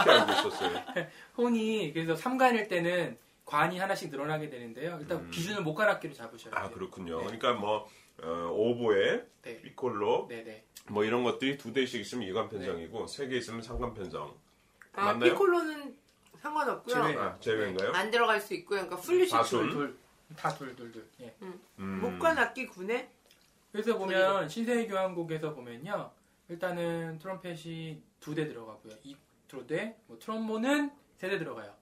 알고 0.10 0.32
있었어요. 0.32 0.82
혼이 1.38 1.92
그래서 1.94 2.14
3관일 2.16 2.70
때는 2.70 3.18
관이 3.44 3.78
하나씩 3.78 4.10
늘어나게 4.10 4.50
되는데요. 4.50 4.98
일단 5.02 5.18
음. 5.20 5.32
기준을 5.32 5.64
목관악기로 5.64 6.14
잡으셔야 6.14 6.54
돼요. 6.54 6.64
아 6.64 6.70
그렇군요. 6.70 7.18
네. 7.20 7.26
그러니까 7.26 7.54
뭐 7.54 7.88
어, 8.24 8.50
오보에 8.54 9.22
네. 9.42 9.62
피콜로 9.64 10.28
네, 10.30 10.44
네. 10.46 10.64
뭐 10.90 11.04
이런 11.04 11.26
것들이 11.26 11.58
두 11.58 11.74
대씩 11.74 12.00
있으면 12.00 12.26
이관 12.28 12.48
편성이고 12.48 13.08
세 13.08 13.28
개 13.28 13.36
있으면 13.38 13.62
삼관 13.62 13.94
편성. 13.94 14.34
아, 14.98 15.06
맞나요? 15.06 15.32
피콜로는 15.34 15.98
상관없고요. 16.42 16.96
제외. 16.96 17.16
아 17.18 17.40
제외인가요? 17.40 17.92
안 17.94 18.12
들어갈 18.12 18.42
수 18.42 18.54
있고요. 18.56 18.82
그러니까 18.82 18.98
플룻이 18.98 19.32
바순. 19.32 19.70
둘, 19.70 19.72
둘. 19.72 19.98
다 20.36 20.54
둘, 20.54 20.76
둘, 20.76 20.92
둘. 20.92 21.08
예. 21.22 21.36
음. 21.42 22.00
목관 22.02 22.38
악기 22.38 22.66
군에 22.68 23.12
그래서 23.72 23.98
보면 23.98 24.50
신세계 24.50 24.88
교향곡에서 24.88 25.54
보면요. 25.54 26.12
일단은 26.50 27.20
트럼펫이 27.20 28.02
두 28.20 28.34
대 28.34 28.48
들어가고요. 28.48 28.94
이두 29.04 29.68
대, 29.68 29.96
뭐 30.08 30.18
트럼본은 30.20 30.92
세 31.18 31.30
대 31.30 31.38
들어가요. 31.38 31.74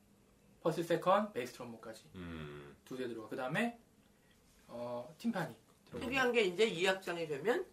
first 0.61 0.83
second, 0.83 1.31
베이스 1.33 1.53
트럼본까지 1.53 2.03
음. 2.15 2.75
두 2.85 2.97
대 2.97 3.07
들어가. 3.07 3.29
그 3.29 3.35
다음에 3.35 3.79
어, 4.67 5.13
팀파니 5.17 5.55
특이한 5.99 6.31
게 6.33 6.41
이제 6.41 6.69
2악장이 6.69 7.27
되면 7.27 7.65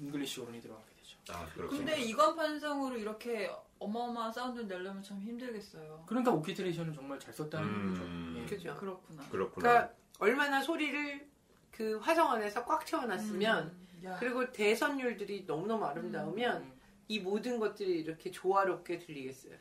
잉글리시 0.00 0.40
호른이 0.40 0.60
들어가게 0.60 0.86
되죠. 0.96 1.18
아 1.30 1.46
그렇군요. 1.54 1.78
근데 1.78 2.00
이관 2.00 2.34
편성으로 2.36 2.96
이렇게 2.96 3.50
어마어마한 3.78 4.32
사운드를 4.32 4.68
내려면 4.68 5.02
참 5.02 5.20
힘들겠어요. 5.20 6.04
그러니까 6.06 6.32
orchestration은 6.32 6.92
정말 6.94 7.18
잘 7.20 7.32
썼다는 7.32 7.68
음. 7.68 8.34
거죠. 8.34 8.40
예. 8.40 8.46
그죠. 8.46 8.76
그렇구나. 8.76 9.22
그렇구나. 9.28 9.68
그러니까 9.68 9.94
얼마나 10.18 10.62
소리를 10.62 11.26
그 11.70 11.98
화성 11.98 12.36
안에서 12.36 12.64
꽉 12.64 12.86
채워놨으면 12.86 13.64
음, 13.66 14.04
야. 14.04 14.16
그리고 14.18 14.50
대선율들이 14.50 15.44
너무너무 15.46 15.84
아름다우면 15.84 16.62
음. 16.62 16.72
이 17.08 17.20
모든 17.20 17.58
것들이 17.58 18.00
이렇게 18.00 18.30
조화롭게 18.30 18.98
들리겠어요. 18.98 19.54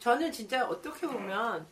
저는 0.00 0.32
진짜 0.32 0.66
어떻게 0.66 1.06
보면 1.06 1.66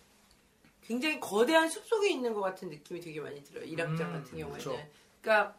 굉장히 0.82 1.18
거대한 1.18 1.68
숲 1.68 1.84
속에 1.84 2.10
있는 2.10 2.32
것 2.32 2.40
같은 2.40 2.68
느낌이 2.68 3.00
되게 3.00 3.20
많이 3.20 3.42
들어요. 3.42 3.64
음, 3.64 3.76
같은 3.76 4.22
경우에는. 4.22 4.52
그쵸. 4.52 4.78
그러니까 5.20 5.56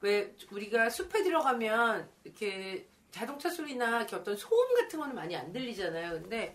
왜 0.00 0.34
우리가 0.50 0.90
숲에 0.90 1.22
들어가면 1.22 2.08
이렇게 2.24 2.88
자동차 3.12 3.48
소리나 3.50 4.06
어떤 4.12 4.36
소음 4.36 4.74
같은 4.74 4.98
거는 4.98 5.14
많이 5.14 5.36
안 5.36 5.52
들리잖아요. 5.52 6.22
근데 6.22 6.54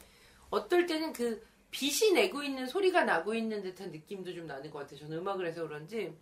어떨 0.50 0.86
때는 0.86 1.14
그 1.14 1.46
빛이 1.72 2.12
내고 2.14 2.44
있는 2.44 2.66
소리가 2.66 3.04
나고 3.04 3.34
있는 3.34 3.62
듯한 3.62 3.92
느낌도 3.92 4.34
좀 4.34 4.48
나는 4.48 4.70
것 4.72 4.80
같아요. 4.80 5.00
저는 5.00 5.20
음악을 5.20 5.46
해서 5.46 5.66
그런지 5.66 6.14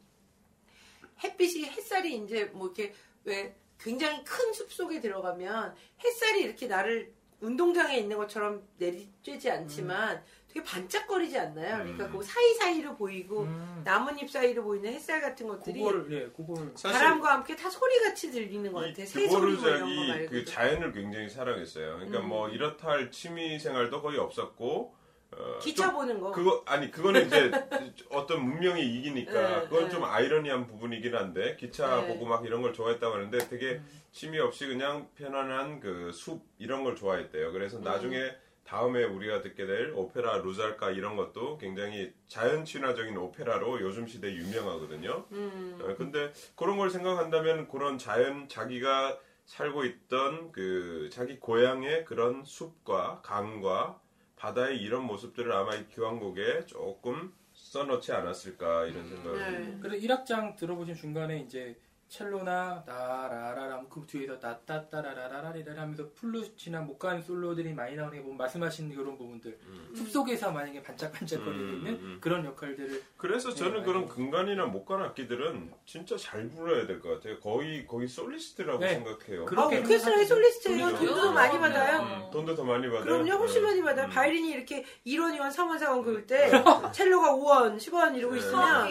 햇빛이 1.23 1.65
햇살이 1.65 2.17
이제 2.17 2.45
뭐 2.45 2.67
이렇게 2.67 2.93
왜 3.23 3.55
굉장히 3.79 4.23
큰 4.23 4.53
숲 4.53 4.71
속에 4.71 4.99
들어가면 4.99 5.75
햇살이 6.03 6.43
이렇게 6.43 6.67
나를 6.67 7.13
운동장에 7.39 7.97
있는 7.97 8.17
것처럼 8.17 8.67
내리쬐지 8.79 9.49
않지만 9.49 10.23
되게 10.55 10.63
반짝거리지 10.63 11.37
않나요? 11.37 11.79
그러니까 11.83 12.05
음. 12.05 12.11
그 12.17 12.23
사이사이로 12.23 12.95
보이고 12.95 13.41
음. 13.41 13.81
나뭇잎 13.83 14.29
사이로 14.29 14.63
보이는 14.63 14.89
햇살 14.93 15.19
같은 15.19 15.47
것들이 15.47 15.81
그걸 15.81 16.07
예, 16.13 16.29
그걸 16.35 16.73
바람과 16.81 17.33
함께 17.33 17.55
다 17.57 17.69
소리같이 17.69 18.31
들리는 18.31 18.71
것이 18.71 18.93
같아요. 18.93 19.85
뭐 19.85 20.07
말고. 20.07 20.29
그 20.31 20.45
자연을 20.45 20.93
굉장히 20.93 21.29
사랑했어요. 21.29 21.95
그러니까 21.95 22.19
음. 22.19 22.29
뭐 22.29 22.49
이렇다 22.49 22.87
할 22.87 23.11
취미 23.11 23.59
생활도 23.59 24.01
거의 24.01 24.17
없었고 24.17 24.95
어, 25.31 25.59
기차 25.59 25.87
좀 25.87 25.95
보는 25.95 26.21
거. 26.21 26.31
그거 26.31 26.63
아니 26.65 26.89
그거는 26.89 27.27
이제 27.27 27.51
어떤 28.09 28.41
문명이 28.45 28.81
이기니까 28.81 29.33
네, 29.33 29.61
그건 29.67 29.83
네. 29.85 29.89
좀 29.89 30.05
아이러니한 30.05 30.67
부분이긴 30.67 31.15
한데 31.15 31.57
기차 31.59 31.97
네. 32.01 32.07
보고 32.07 32.25
막 32.25 32.45
이런 32.45 32.61
걸 32.61 32.71
좋아했다고 32.71 33.13
하는데 33.13 33.37
되게 33.49 33.81
취미 34.13 34.39
없이 34.39 34.67
그냥 34.67 35.09
편안한 35.15 35.81
그 35.81 36.11
숲 36.13 36.45
이런 36.59 36.85
걸 36.85 36.95
좋아했대요. 36.95 37.51
그래서 37.51 37.77
음. 37.77 37.83
나중에 37.83 38.31
다음에 38.65 39.03
우리가 39.03 39.41
듣게 39.41 39.65
될 39.65 39.93
오페라 39.95 40.37
루잘까 40.39 40.91
이런 40.91 41.15
것도 41.15 41.57
굉장히 41.59 42.11
자연 42.27 42.65
친화적인 42.65 43.15
오페라로 43.15 43.79
요즘 43.81 44.07
시대에 44.07 44.33
유명하거든요. 44.33 45.25
음. 45.31 45.79
어, 45.81 45.95
근데 45.95 46.33
그런 46.55 46.77
걸 46.77 46.89
생각한다면 46.89 47.67
그런 47.69 47.97
자연 47.97 48.49
자기가 48.49 49.19
살고 49.45 49.85
있던 49.85 50.51
그 50.51 51.09
자기 51.11 51.39
고향의 51.39 52.05
그런 52.05 52.43
숲과 52.43 53.21
강과 53.23 54.01
바다의 54.35 54.81
이런 54.81 55.03
모습들을 55.03 55.51
아마 55.53 55.75
이 55.75 55.85
교향곡에 55.91 56.65
조금 56.65 57.33
써놓지 57.53 58.11
않았을까 58.11 58.87
이런 58.87 59.07
생각을 59.07 59.51
네. 59.51 59.77
그래서 59.79 60.05
1악장 60.07 60.55
들어보신 60.55 60.95
중간에 60.95 61.39
이제 61.39 61.77
첼로나 62.07 62.83
나라라람 62.85 63.89
그 63.89 64.05
뒤에서 64.05 64.39
따따따라라라리라 64.39 65.73
하면서 65.81 66.07
플루치나 66.13 66.81
목간 66.81 67.21
솔로들이 67.21 67.73
많이 67.73 67.95
나오는 67.95 68.15
게 68.15 68.21
보면 68.21 68.37
말씀하신 68.37 68.91
이런 68.91 69.17
부분들 69.17 69.57
음. 69.65 69.91
숲속에서 69.95 70.51
만약에 70.51 70.81
반짝반짝거리고 70.83 71.51
음, 71.63 71.73
있는 71.77 71.93
음. 71.95 72.17
그런 72.21 72.45
역할들을 72.45 73.03
그래서 73.17 73.49
네, 73.49 73.55
저는. 73.55 73.83
그런 73.83 74.07
근간이나 74.07 74.65
목간 74.65 75.01
악기들은 75.01 75.73
진짜 75.85 76.15
잘 76.15 76.47
불러야 76.47 76.85
될 76.87 76.99
것 77.01 77.09
같아요. 77.15 77.39
거의 77.39 77.85
거의 77.85 78.07
솔리스트라고 78.07 78.79
네. 78.79 78.93
생각해요. 78.95 79.41
아, 79.43 79.45
그렇게 79.45 79.79
오케스트라의 79.79 80.25
솔리스트예요. 80.25 80.85
그렇죠. 80.87 81.05
돈도 81.07 81.31
많이 81.33 81.59
받아요. 81.59 82.01
음, 82.01 82.31
돈도 82.31 82.55
더 82.55 82.63
많이 82.63 82.87
받아요. 82.87 83.03
그럼요, 83.03 83.31
훨씬 83.39 83.61
네. 83.61 83.67
많이 83.67 83.81
받아요. 83.81 84.05
음. 84.05 84.09
바이린이 84.11 84.51
이렇게 84.51 84.85
1원, 85.05 85.37
2원, 85.37 85.49
3원, 85.51 85.77
4원 85.79 86.03
그럴 86.03 86.25
때 86.25 86.49
첼로가 86.93 87.33
5원, 87.33 87.77
10원 87.77 88.15
이러고 88.15 88.33
네. 88.35 88.39
있으면 88.39 88.89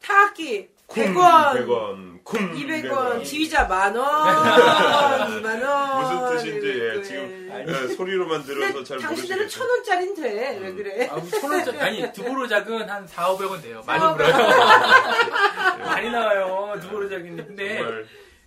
타악기 0.00 0.70
쿵, 0.88 1.14
100원, 1.14 1.66
100원, 1.66 2.24
쿵, 2.24 2.52
200원, 2.54 2.82
200원. 3.20 3.24
지휘자 3.24 3.66
만원, 3.66 4.02
2만원. 5.42 6.00
무슨 6.32 6.36
뜻인지, 6.36 6.66
예, 6.80 7.02
지금 7.02 7.50
예, 7.68 7.88
소리로만 7.94 8.42
들어서 8.44 8.82
잘 8.82 8.98
당신들은 8.98 9.36
모르시겠어요. 9.42 9.48
천 9.48 9.68
원짜리인데 9.68 10.58
왜 10.58 10.72
그래? 10.72 11.08
아, 11.10 11.20
천 11.40 11.50
원짜리 11.52 11.78
아니 11.78 12.10
두보로작은 12.12 12.88
한 12.88 13.06
4, 13.06 13.34
500원 13.36 13.60
돼요. 13.62 13.82
많이 13.86 14.02
아, 14.02 14.14
불어요. 14.14 14.32
많이 15.84 16.10
나와요. 16.10 16.80
두보로작인데 16.80 17.44
근데 17.44 17.76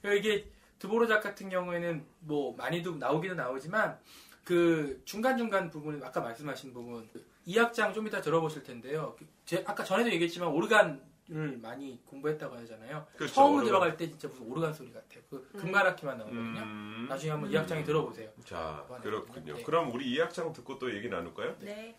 정말 0.02 0.18
이게 0.18 0.46
드보로작 0.80 1.22
같은 1.22 1.48
경우에는 1.50 2.04
뭐 2.22 2.56
많이도 2.58 2.96
나오기는 2.96 3.38
나오지만 3.38 4.00
그 4.44 5.00
중간중간 5.06 5.70
부분 5.70 6.02
아까 6.04 6.22
말씀하신 6.22 6.74
부분 6.74 7.08
이 7.46 7.60
악장 7.60 7.94
좀 7.94 8.08
이따 8.08 8.20
들어보실 8.20 8.64
텐데요. 8.64 9.16
그제 9.46 9.64
아까 9.68 9.84
전에도 9.84 10.10
얘기했지만 10.12 10.50
오르간 10.50 11.02
를 11.32 11.58
많이 11.60 11.98
공부했다고 12.06 12.58
하잖아요. 12.58 13.08
그렇죠. 13.16 13.34
처음 13.34 13.54
오르간. 13.54 13.66
들어갈 13.66 13.96
때 13.98 14.10
진짜 14.10 14.28
무슨 14.28 14.48
오르간 14.48 14.74
소리 14.74 14.92
같아요. 14.92 15.24
그 15.30 15.50
금가락키만 15.54 16.18
나오거든요. 16.18 16.60
음. 16.62 17.06
나중에 17.08 17.32
한번 17.32 17.50
이 17.50 17.56
학장에 17.56 17.86
들어보세요. 17.86 18.30
자, 18.44 18.86
그렇군요. 19.02 19.56
네. 19.56 19.64
그럼 19.64 19.94
우리 19.94 20.12
이 20.12 20.20
학장 20.20 20.52
듣고 20.52 20.78
또 20.78 20.94
얘기 20.94 21.08
나눌까요? 21.08 21.56
네. 21.60 21.96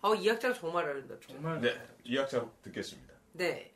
어, 0.00 0.14
이 0.14 0.26
학장 0.26 0.54
정말 0.54 0.86
아름답죠. 0.86 1.28
정말 1.28 1.60
네, 1.60 1.78
이 2.04 2.16
학장 2.16 2.50
듣겠습니다. 2.62 3.12
네. 3.32 3.74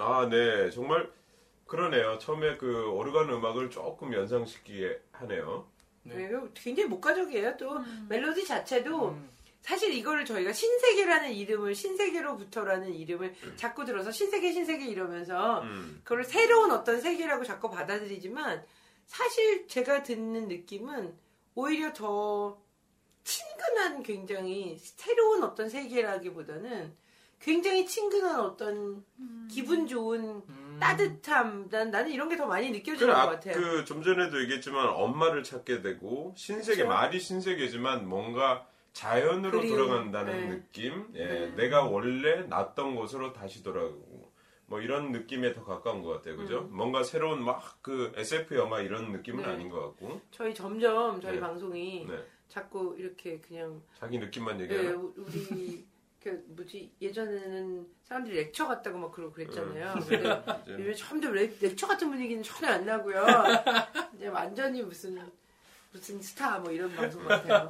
아, 0.00 0.28
네. 0.28 0.70
정말 0.70 1.10
그러네요. 1.66 2.18
처음에 2.18 2.56
그 2.56 2.90
오르간 2.90 3.30
음악을 3.30 3.70
조금 3.70 4.12
연상시키게 4.12 5.00
하네요. 5.12 5.68
네. 6.02 6.28
그리고 6.28 6.48
굉장히 6.54 6.88
목가적이에요. 6.88 7.56
또 7.56 7.76
음. 7.76 8.06
멜로디 8.08 8.44
자체도 8.44 9.10
음, 9.10 9.30
사실 9.60 9.92
이거를 9.92 10.24
저희가 10.24 10.52
신세계라는 10.52 11.32
이름을 11.32 11.74
신세계로부터라는 11.74 12.94
이름을 12.94 13.34
자꾸 13.56 13.84
들어서 13.84 14.10
신세계 14.10 14.52
신세계 14.52 14.86
이러면서 14.86 15.62
음. 15.62 16.00
그걸 16.02 16.24
새로운 16.24 16.70
어떤 16.70 17.00
세계라고 17.00 17.44
자꾸 17.44 17.70
받아들이지만 17.70 18.64
사실 19.06 19.68
제가 19.68 20.02
듣는 20.02 20.48
느낌은 20.48 21.14
오히려 21.54 21.92
더 21.92 22.58
친근한 23.22 24.02
굉장히 24.02 24.78
새로운 24.78 25.44
어떤 25.44 25.68
세계라기보다는 25.68 26.96
굉장히 27.40 27.86
친근한 27.86 28.40
어떤 28.40 29.04
기분 29.48 29.86
좋은 29.86 30.42
음. 30.48 30.76
따뜻함 30.80 31.68
난, 31.70 31.90
나는 31.90 32.10
이런 32.10 32.28
게 32.28 32.36
더 32.36 32.46
많이 32.46 32.68
그, 32.68 32.76
느껴지는 32.76 33.12
것 33.14 33.18
아, 33.20 33.26
같아요. 33.30 33.54
그, 33.54 33.84
좀 33.84 34.02
전에도 34.02 34.40
얘기했지만, 34.42 34.88
엄마를 34.88 35.42
찾게 35.42 35.82
되고, 35.82 36.32
신세계, 36.36 36.82
그쵸. 36.82 36.88
말이 36.88 37.18
신세계지만, 37.18 38.08
뭔가 38.08 38.66
자연으로 38.92 39.60
그리움. 39.60 39.76
돌아간다는 39.76 40.32
네. 40.32 40.48
느낌? 40.56 41.06
예, 41.14 41.24
네. 41.26 41.50
내가 41.56 41.84
원래 41.84 42.42
났던 42.44 42.94
곳으로 42.94 43.32
다시 43.32 43.62
돌아가고, 43.62 44.30
뭐 44.66 44.80
이런 44.80 45.10
느낌에 45.12 45.52
더 45.52 45.64
가까운 45.64 46.02
것 46.02 46.10
같아요. 46.10 46.36
그죠? 46.36 46.62
뭔가 46.70 47.02
새로운 47.02 47.42
막 47.44 47.78
그 47.82 48.12
SF 48.16 48.54
영화 48.56 48.80
이런 48.80 49.10
느낌은 49.12 49.42
음. 49.42 49.46
네. 49.46 49.52
아닌 49.54 49.68
것 49.70 49.80
같고, 49.80 50.20
저희 50.30 50.54
점점 50.54 51.20
저희 51.20 51.34
네. 51.34 51.40
방송이 51.40 52.06
네. 52.08 52.24
자꾸 52.48 52.94
이렇게 52.98 53.40
그냥 53.40 53.82
자기 53.98 54.18
느낌만 54.18 54.58
네, 54.58 54.64
얘기하나? 54.64 54.90
우- 54.96 55.12
우리 55.16 55.84
그 56.22 56.44
뭐지 56.48 56.92
예전에는 57.00 57.86
사람들이 58.02 58.36
lecture 58.36 58.66
같다고 58.68 58.98
막 58.98 59.10
그러고 59.12 59.32
그랬잖아요. 59.32 59.94
음. 59.94 60.00
근데 60.66 60.86
요즘 60.88 60.94
점점 60.94 61.32
lec, 61.32 61.56
lecture 61.60 61.86
같은 61.86 62.10
분위기는 62.10 62.42
전혀 62.42 62.72
안 62.72 62.84
나고요. 62.84 63.24
이제 64.14 64.26
완전히 64.28 64.82
무슨 64.82 65.18
무슨 65.92 66.20
스타 66.20 66.58
뭐 66.58 66.70
이런 66.70 66.94
방송 66.94 67.24
같아요. 67.24 67.68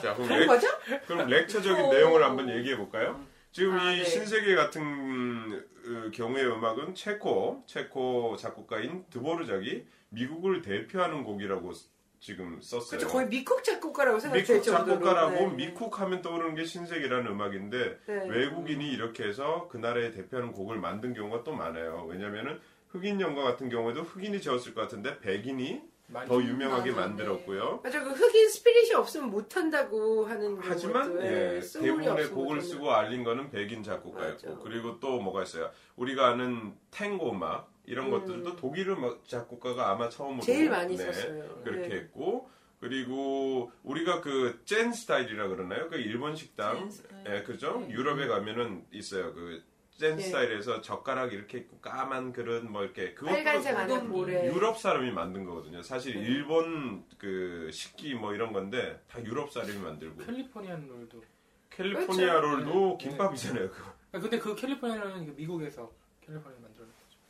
자, 0.00 0.14
그럼 0.14 0.28
그런 0.28 0.40
lec, 0.40 0.46
거죠? 0.46 0.66
그럼 1.06 1.28
lecture적인 1.28 1.84
어. 1.84 1.92
내용을 1.92 2.24
한번 2.24 2.48
얘기해 2.48 2.76
볼까요? 2.76 3.24
지금 3.52 3.78
아, 3.78 3.92
이 3.92 3.98
네. 3.98 4.04
신세계 4.04 4.54
같은 4.54 5.62
어, 5.86 6.10
경우의 6.10 6.46
음악은 6.46 6.94
체코, 6.94 7.62
체코 7.66 8.36
작곡가인 8.36 9.04
드보르작이 9.10 9.86
미국을 10.08 10.62
대표하는 10.62 11.22
곡이라고 11.24 11.72
스- 11.72 11.88
지금 12.20 12.60
썼어요. 12.60 12.98
그렇죠. 12.98 13.08
거의 13.08 13.28
미국 13.28 13.64
작곡가라고 13.64 14.18
생각될 14.20 14.60
미국. 14.60 14.62
작곡가라고 14.70 15.32
네. 15.32 15.54
미국 15.56 16.00
하면 16.00 16.20
떠오르는 16.20 16.54
게 16.54 16.64
신세계라는 16.64 17.32
음악인데 17.32 17.98
네. 18.06 18.28
외국인이 18.28 18.88
이렇게 18.90 19.24
해서 19.24 19.68
그 19.70 19.78
나라에 19.78 20.10
대표하는 20.10 20.52
곡을 20.52 20.78
만든 20.78 21.14
경우가 21.14 21.44
또 21.44 21.52
많아요. 21.52 22.06
왜냐면은 22.08 22.60
흑인 22.90 23.20
연가 23.22 23.42
같은 23.42 23.70
경우에도 23.70 24.02
흑인이 24.02 24.40
지었을 24.42 24.74
것 24.74 24.82
같은데 24.82 25.18
백인이 25.20 25.80
더 26.26 26.42
유명하게 26.42 26.90
맞아요. 26.90 27.08
만들었고요. 27.08 27.80
맞아 27.84 28.02
그 28.02 28.10
흑인 28.10 28.50
스피릿이 28.50 28.94
없으면 28.94 29.30
못한다고 29.30 30.26
하는 30.26 30.58
하지만 30.60 31.04
경우도, 31.04 31.24
예, 31.24 31.60
대부분의 31.60 32.30
곡을. 32.30 32.60
쓰고 32.60 32.90
알린 32.92 33.24
거는 33.24 33.50
백인 33.50 33.82
작곡가였고 33.82 34.48
맞아. 34.48 34.60
그리고 34.62 35.00
또 35.00 35.20
뭐가 35.20 35.44
있어요? 35.44 35.70
우리가 35.96 36.28
아는 36.30 36.74
탱고 36.90 37.30
음악 37.30 37.72
이런 37.86 38.06
음. 38.06 38.10
것들도 38.10 38.56
독일 38.56 38.90
음악 38.90 39.26
작곡가가 39.26 39.90
아마 39.90 40.08
처음으로 40.08 40.42
제일 40.42 40.70
많이 40.70 40.96
네, 40.96 41.04
썼어요. 41.12 41.62
그렇게 41.64 41.88
네. 41.88 41.94
했고 41.96 42.48
그리고 42.80 43.70
우리가 43.82 44.20
그 44.20 44.62
젠 44.64 44.92
스타일이라 44.92 45.48
그러나요? 45.48 45.88
그 45.90 45.96
일본 45.96 46.34
식당. 46.36 46.90
예, 47.26 47.42
그죠? 47.42 47.80
네. 47.80 47.90
유럽에 47.90 48.26
가면은 48.26 48.86
있어요. 48.92 49.34
그젠 49.34 50.16
네. 50.16 50.22
스타일에서 50.22 50.80
젓가락 50.80 51.32
이렇게 51.32 51.58
있고 51.58 51.78
까만 51.80 52.32
그릇 52.32 52.64
뭐 52.64 52.82
이렇게 52.84 53.12
그것도 53.14 53.34
빨간색 53.34 53.76
안에 53.76 53.92
우동기. 53.94 54.08
모래. 54.08 54.46
유럽 54.46 54.78
사람이 54.78 55.10
만든 55.10 55.44
거거든요. 55.44 55.82
사실 55.82 56.14
네. 56.14 56.20
일본 56.22 57.04
그 57.18 57.70
식기 57.72 58.14
뭐 58.14 58.32
이런 58.34 58.52
건데 58.52 59.02
다 59.08 59.22
유럽 59.24 59.50
사람이 59.52 59.76
만들고 59.78 60.24
캘리포니안 60.24 60.86
롤도. 60.88 61.22
캘리포니아 61.70 62.40
그렇죠. 62.40 62.56
롤도 62.64 62.98
네. 63.00 63.08
김밥이잖아요. 63.08 63.70
그거. 63.70 63.90
아, 64.12 64.18
근데 64.18 64.38
그 64.38 64.54
캘리포니아 64.54 64.96
롤은 65.04 65.26
그 65.26 65.32
미국에서 65.36 65.90
캘리포니아. 66.22 66.56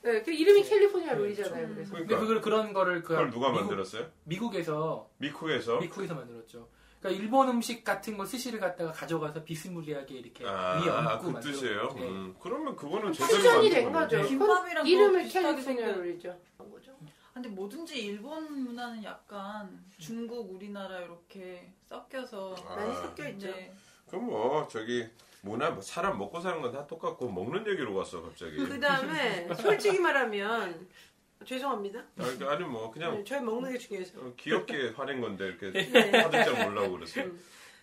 네, 0.02 0.22
그 0.22 0.30
이름이 0.32 0.62
네. 0.62 0.68
캘리포니아 0.68 1.12
네, 1.12 1.18
롤이잖아요. 1.18 1.66
좀- 1.66 1.74
그래서. 1.74 1.92
근데 1.92 2.06
그러니까 2.06 2.18
그걸 2.20 2.40
그런 2.40 2.72
거를 2.72 3.02
그 3.02 3.08
그걸 3.08 3.30
누가 3.30 3.48
미국, 3.50 3.60
만들었어요? 3.62 4.06
미국에서 4.24 5.10
미국에서 5.18 5.78
미국에서 5.78 6.14
만들었죠. 6.14 6.68
그러니까 7.00 7.22
일본 7.22 7.48
음식 7.48 7.82
같은 7.84 8.16
거 8.16 8.24
스시를 8.26 8.60
갖다가 8.60 8.92
가져가서 8.92 9.42
비스무리하게 9.44 10.14
이렇게 10.14 10.44
위에 10.44 10.50
아, 10.50 11.14
얹고 11.14 11.32
그 11.34 11.40
뜻이에요. 11.40 11.88
네. 11.96 12.08
음, 12.08 12.34
그러면 12.40 12.76
그거는 12.76 13.12
제대로 13.12 13.62
된. 13.68 13.92
거죠. 13.92 14.22
김밥이랑 14.22 14.86
이름을 14.86 15.28
캘리포니아 15.28 15.92
롤이죠. 15.92 16.38
그런 16.56 16.70
거죠. 16.70 16.92
근데 17.32 17.48
뭐든지 17.48 17.98
일본 18.06 18.64
문화는 18.64 19.04
약간 19.04 19.82
중국, 19.98 20.52
우리나라 20.52 21.00
이렇게 21.00 21.72
섞여서 21.86 22.54
아, 22.66 22.76
많이 22.76 22.94
섞여 22.94 23.28
있죠. 23.30 23.46
네. 23.46 23.72
그럼 24.08 24.26
뭐 24.26 24.66
저기 24.68 25.06
문화 25.42 25.70
뭐 25.70 25.80
사람 25.80 26.18
먹고 26.18 26.40
사는 26.40 26.60
건 26.60 26.70
다 26.72 26.86
똑같고 26.86 27.30
먹는 27.30 27.66
얘기로 27.66 27.94
갔어 27.94 28.22
갑자기. 28.22 28.56
그 28.56 28.78
다음에 28.78 29.52
솔직히 29.54 29.98
말하면 29.98 30.88
죄송합니다. 31.44 32.04
아니, 32.18 32.44
아니 32.44 32.64
뭐 32.64 32.90
그냥 32.90 33.16
네, 33.16 33.24
저희 33.24 33.40
먹는 33.40 33.72
게 33.72 33.78
중요해서. 33.78 34.20
어, 34.20 34.34
귀엽게 34.36 34.90
화낸 34.90 35.20
건데 35.20 35.46
이렇게 35.46 35.70
네. 35.72 36.10
받을 36.22 36.44
줄 36.44 36.64
몰라고 36.64 36.92
그랬어요. 36.92 37.24
음. 37.26 37.40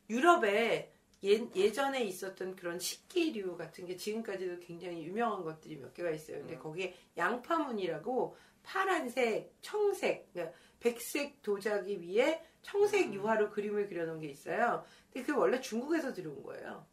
유럽에 0.10 0.91
예, 1.24 1.47
예전에 1.55 2.03
있었던 2.03 2.55
그런 2.55 2.78
식기류 2.78 3.58
같은 3.58 3.88
게 3.88 3.97
지금까지도 3.97 4.60
굉장히 4.60 5.03
유명한 5.03 5.43
것들이 5.43 5.78
몇 5.78 5.91
개가 5.95 6.12
있어요. 6.12 6.38
근데 6.38 6.53
음. 6.53 6.60
거기에 6.60 6.95
양파문이라고 7.18 8.38
파란색, 8.62 9.55
청색, 9.62 10.30
그러니까 10.34 10.55
백색 10.80 11.41
도자기 11.41 11.99
위에 12.01 12.43
청색 12.62 13.08
음. 13.08 13.14
유화로 13.16 13.49
그림을 13.49 13.88
그려놓은 13.88 14.20
게 14.20 14.28
있어요. 14.28 14.84
근데 15.12 15.26
그게 15.26 15.38
원래 15.38 15.60
중국에서 15.60 16.14
들어온 16.14 16.43
거예요. 16.43 16.86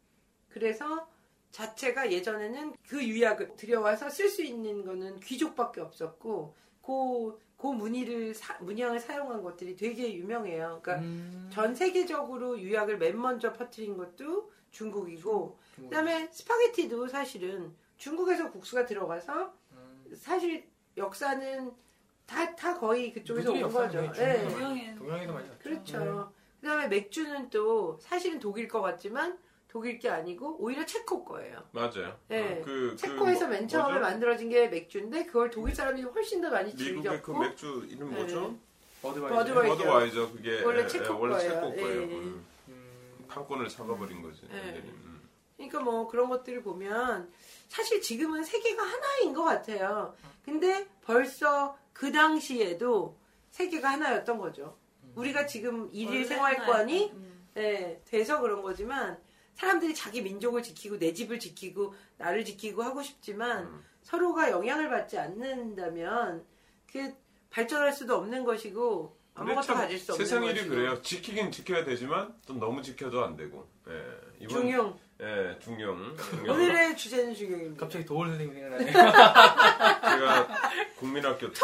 그래서 0.65 1.05
자체가 1.51 2.09
예전에는 2.13 2.75
그 2.87 3.05
유약을 3.05 3.57
들여와서 3.57 4.09
쓸 4.09 4.29
수 4.29 4.41
있는 4.41 4.85
거는 4.85 5.19
귀족밖에 5.19 5.81
없었고 5.81 6.55
그, 6.81 7.37
그 7.57 7.67
무늬를 7.67 8.33
사- 8.33 8.57
문양을 8.61 9.01
사용한 9.01 9.43
것들이 9.43 9.75
되게 9.75 10.13
유명해요. 10.13 10.79
그러니까 10.81 11.03
음, 11.05 11.49
전 11.51 11.75
세계적으로 11.75 12.57
유약을 12.57 12.97
맨 12.97 13.19
먼저 13.19 13.51
퍼뜨린 13.51 13.97
것도 13.97 14.49
중국이고 14.71 15.59
중국. 15.75 15.89
그다음에 15.89 16.29
스파게티도 16.31 17.09
사실은 17.09 17.73
중국에서 17.97 18.49
국수가 18.49 18.85
들어가서 18.85 19.53
음, 19.73 20.13
사실 20.15 20.65
역사는 20.95 21.69
다, 22.25 22.55
다 22.55 22.77
거의 22.79 23.11
그쪽에서 23.11 23.51
온 23.51 23.61
거죠. 23.63 23.99
동양에 24.49 24.95
동양에서 24.95 25.33
많이 25.33 25.47
났죠. 25.49 25.59
그렇죠. 25.59 26.31
그다음에 26.61 26.87
맥주는 26.87 27.49
또 27.49 27.97
사실은 27.99 28.39
독일 28.39 28.69
거 28.69 28.81
같지만 28.81 29.37
독일 29.75 29.99
게 29.99 30.07
아니고 30.09 30.55
오히려 30.61 30.85
체코 30.85 31.25
거예요. 31.25 31.61
맞아요. 31.73 32.17
네. 32.29 32.59
어, 32.61 32.63
그, 32.63 32.91
그 32.91 32.95
체코에서 32.95 33.41
뭐- 33.41 33.49
맨 33.49 33.67
처음에 33.67 33.95
뭐죠? 33.95 33.99
만들어진 33.99 34.47
게 34.47 34.69
맥주인데 34.69 35.25
그걸 35.25 35.49
독일 35.49 35.75
사람이 35.75 36.01
훨씬 36.01 36.39
더 36.39 36.49
많이 36.49 36.73
미국의 36.73 36.93
그 36.93 37.01
즐겼고 37.01 37.39
맥주 37.39 37.85
이름 37.89 38.13
뭐죠? 38.13 38.55
버드와이저. 39.01 39.35
버드와이저. 39.35 39.75
버드와이저 39.75 40.31
그게 40.31 40.63
원래 40.63 40.83
예, 40.83 40.87
체코 40.87 41.03
예, 41.03 41.17
원래 41.19 41.33
거예요. 41.35 41.49
체코 41.51 41.69
거예요. 41.75 42.01
예, 42.03 42.09
예. 42.09 42.15
음. 42.15 42.45
음, 42.69 43.25
판권을 43.27 43.67
잡아버린 43.67 44.21
거지. 44.21 44.47
예. 44.49 44.55
완전히. 44.57 44.79
음. 44.87 45.29
그러니까 45.57 45.79
뭐 45.81 46.07
그런 46.07 46.29
것들을 46.29 46.63
보면 46.63 47.29
사실 47.67 48.01
지금은 48.01 48.45
세계가 48.45 48.81
하나인 48.81 49.33
것 49.33 49.43
같아요. 49.43 50.15
근데 50.45 50.87
벌써 51.03 51.77
그 51.91 52.13
당시에도 52.13 53.17
세계가 53.51 53.89
하나였던 53.89 54.37
거죠. 54.37 54.77
우리가 55.15 55.45
지금 55.47 55.89
일일 55.91 56.11
원래 56.13 56.23
생활권이 56.23 56.93
하나였던, 57.09 57.17
음. 57.17 57.47
네, 57.55 58.01
돼서 58.05 58.39
그런 58.39 58.61
거지만 58.61 59.17
사람들이 59.55 59.95
자기 59.95 60.21
민족을 60.21 60.61
지키고 60.63 60.99
내 60.99 61.13
집을 61.13 61.39
지키고 61.39 61.95
나를 62.17 62.45
지키고 62.45 62.83
하고 62.83 63.01
싶지만 63.01 63.65
음. 63.65 63.85
서로가 64.03 64.51
영향을 64.51 64.89
받지 64.89 65.17
않는다면 65.17 66.45
그 66.91 67.13
발전할 67.49 67.93
수도 67.93 68.15
없는 68.15 68.43
것이고 68.43 69.17
아무것도 69.33 69.61
참 69.65 69.75
가질 69.77 69.97
수 69.97 70.13
없는 70.13 70.25
세상 70.25 70.43
일이 70.43 70.55
것이고 70.55 70.75
그래요. 70.75 71.01
지키긴 71.01 71.51
지켜야 71.51 71.83
되지만 71.83 72.33
또 72.45 72.53
너무 72.53 72.81
지켜도 72.81 73.23
안 73.23 73.35
되고. 73.35 73.67
예. 73.89 74.03
이번 74.39 74.61
중용 74.61 74.99
예, 75.21 75.57
중용. 75.59 76.15
중용. 76.17 76.55
오늘의 76.55 76.97
주제는 76.97 77.33
중용입니다. 77.33 77.79
갑자기 77.79 78.05
도울 78.05 78.27
선생님 78.27 78.53
생각나네. 78.53 78.91
제가 78.91 80.47
국민학교 80.97 81.51
때 81.51 81.59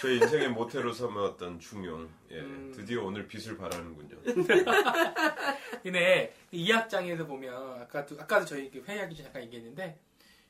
제 0.00 0.14
인생의 0.14 0.48
모태로 0.50 0.92
삼았던 0.92 1.60
중용. 1.60 2.08
예. 2.30 2.40
음. 2.40 2.72
드디어 2.74 3.04
오늘 3.04 3.26
빛을 3.26 3.56
발하는군요. 3.56 4.16
근데 5.82 6.34
2악장에서 6.50 7.26
보면 7.26 7.82
아까도 7.82 8.16
아까도 8.20 8.46
저희 8.46 8.70
그 8.70 8.82
회의하기 8.82 9.14
전에 9.14 9.24
잠깐 9.24 9.42
얘기했는데 9.42 9.98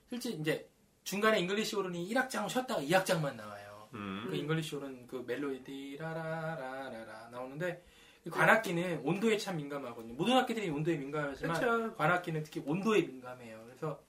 실제 0.09 0.31
이제 0.31 0.69
중간에 1.03 1.41
잉글리시 1.41 1.77
호른이 1.77 2.09
1악장 2.13 2.49
쉬었다가 2.49 2.81
2악장만 2.83 3.35
나와요. 3.35 3.89
음. 3.95 4.27
그 4.29 4.37
잉글리시 4.37 4.77
호른 4.77 5.07
그 5.07 5.25
멜로디 5.27 5.97
라라라라라 5.99 7.29
나오는데 7.31 7.85
이 8.27 8.31
관악기는 8.31 9.01
온도에 9.05 9.37
참 9.37 9.57
민감하거든요. 9.57 10.15
모든 10.15 10.37
악기들이 10.37 10.71
온도에 10.71 10.97
민감하지만 10.97 11.61
그렇죠. 11.61 11.95
관악기는 11.97 12.43
특히 12.43 12.63
온도에 12.65 13.03
민감해요. 13.03 13.63
그래서 13.67 14.03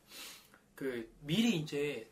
그 0.74 1.12
미리 1.22 1.58
이제 1.58 2.10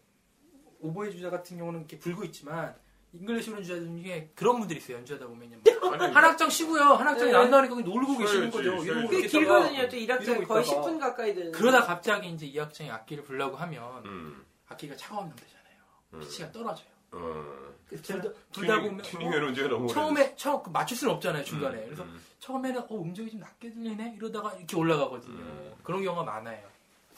오보에 0.79 1.11
주자 1.11 1.29
같은 1.29 1.57
경우는 1.57 1.81
이렇게 1.81 1.97
불고 1.97 2.25
있지만 2.25 2.75
잉글리시 3.13 3.51
호른 3.51 3.63
주자 3.63 3.79
중에 3.79 4.31
그런 4.35 4.59
분들이 4.59 4.79
있어요 4.79 4.97
연주하다 4.97 5.27
보면요. 5.27 5.57
아니, 5.93 6.13
한 6.13 6.23
악장 6.23 6.49
쉬고요. 6.49 6.81
한 6.81 7.07
악장이 7.07 7.31
네. 7.31 7.37
난다니까 7.37 7.75
그냥 7.75 7.89
놀고 7.89 8.17
계시는 8.17 8.49
거죠. 8.49 8.75
있다가 8.83 9.27
길거든요. 9.27 9.89
또 9.89 9.97
1학년 9.97 10.23
이러고 10.23 10.43
거의 10.45 10.63
있다가 10.65 10.81
10분 10.81 10.99
가까이 10.99 11.35
되는. 11.35 11.51
그러다 11.51 11.83
갑자기 11.83 12.29
이제 12.29 12.45
2악장이 12.47 12.89
악기를 12.89 13.23
불라고 13.23 13.55
하면 13.55 14.05
음, 14.05 14.45
악기가 14.67 14.95
차가운 14.95 15.27
남자잖아요. 15.27 15.75
음. 16.13 16.19
피치가 16.21 16.51
떨어져요. 16.51 16.87
어. 17.11 17.73
불다 18.51 18.81
튜닝, 18.81 18.97
보면 19.29 19.53
너무 19.69 19.87
처음에 19.87 20.35
처음 20.35 20.63
그 20.63 20.71
맞출 20.71 20.97
수는 20.97 21.13
없잖아요. 21.13 21.43
중간에. 21.43 21.77
음, 21.77 21.85
그래서 21.85 22.03
음. 22.03 22.19
처음에는 22.39 22.81
어 22.81 23.01
음정이 23.01 23.29
좀 23.29 23.39
낮게 23.39 23.69
들리네 23.69 24.15
이러다가 24.17 24.53
이렇게 24.53 24.75
올라가거든요. 24.75 25.35
음. 25.35 25.73
그런 25.83 26.03
경우가 26.03 26.23
많아요. 26.23 26.67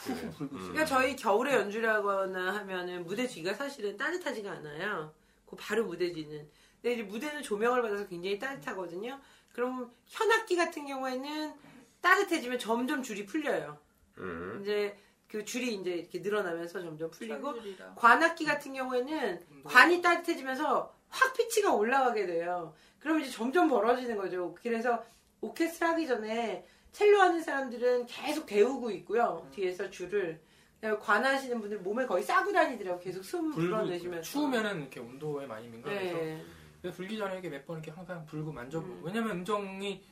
그래. 0.03 0.13
훅훅 0.15 0.37
불고 0.37 0.55
있어요. 0.57 0.71
그러니까 0.73 0.85
저희 0.85 1.15
겨울에 1.15 1.53
연주하거나 1.55 2.55
하면은 2.55 3.05
무대 3.05 3.25
뒤가 3.25 3.53
사실은 3.53 3.95
따뜻하지가 3.95 4.51
않아요. 4.51 5.13
그 5.45 5.55
바로 5.55 5.85
무대 5.85 6.11
뒤는. 6.11 6.49
근데 6.81 6.93
이제 6.93 7.03
무대는 7.03 7.41
조명을 7.41 7.81
받아서 7.81 8.07
굉장히 8.07 8.37
따뜻하거든요. 8.39 9.19
그럼 9.53 9.91
현악기 10.05 10.55
같은 10.55 10.85
경우에는 10.85 11.53
따뜻해지면 12.01 12.59
점점 12.59 13.01
줄이 13.01 13.25
풀려요. 13.25 13.77
음. 14.17 14.59
이제 14.61 14.97
그 15.27 15.43
줄이 15.43 15.73
이제 15.73 15.91
이렇게 15.91 16.19
늘어나면서 16.19 16.81
점점 16.81 17.09
풀리고 17.09 17.53
철줄이라. 17.53 17.95
관악기 17.95 18.45
같은 18.45 18.73
경우에는 18.73 19.63
관이 19.63 20.01
따뜻해지면서 20.01 20.93
확 21.09 21.33
피치가 21.33 21.73
올라가게 21.73 22.25
돼요. 22.25 22.73
그럼 22.99 23.21
이제 23.21 23.31
점점 23.31 23.69
벌어지는 23.69 24.17
거죠. 24.17 24.55
그래서 24.61 25.03
오케스트라 25.41 25.91
하기 25.91 26.07
전에 26.07 26.65
첼로 26.91 27.19
하는 27.19 27.41
사람들은 27.41 28.05
계속 28.05 28.45
데우고 28.45 28.91
있고요. 28.91 29.47
뒤에서 29.51 29.89
줄을. 29.89 30.39
그다음에 30.85 30.97
관하시는 30.99 31.59
분들 31.59 31.79
몸에 31.79 32.05
거의 32.05 32.23
싸고 32.23 32.51
다니더라고. 32.51 32.99
계속 32.99 33.23
숨 33.23 33.51
불고 33.51 33.75
불어내시면서. 33.75 34.21
추우면은 34.23 34.81
이렇게 34.81 34.99
온도에 34.99 35.45
많이 35.47 35.67
민감해서 35.67 36.17
네. 36.17 36.43
그래서 36.81 36.95
불기 36.95 37.17
전에 37.17 37.33
이렇게 37.33 37.49
몇 37.49 37.65
번 37.65 37.77
이렇게 37.77 37.91
항상 37.91 38.23
불고 38.25 38.51
만져보고 38.51 38.93
음. 38.93 39.01
왜냐면 39.03 39.31
음정이 39.37 40.03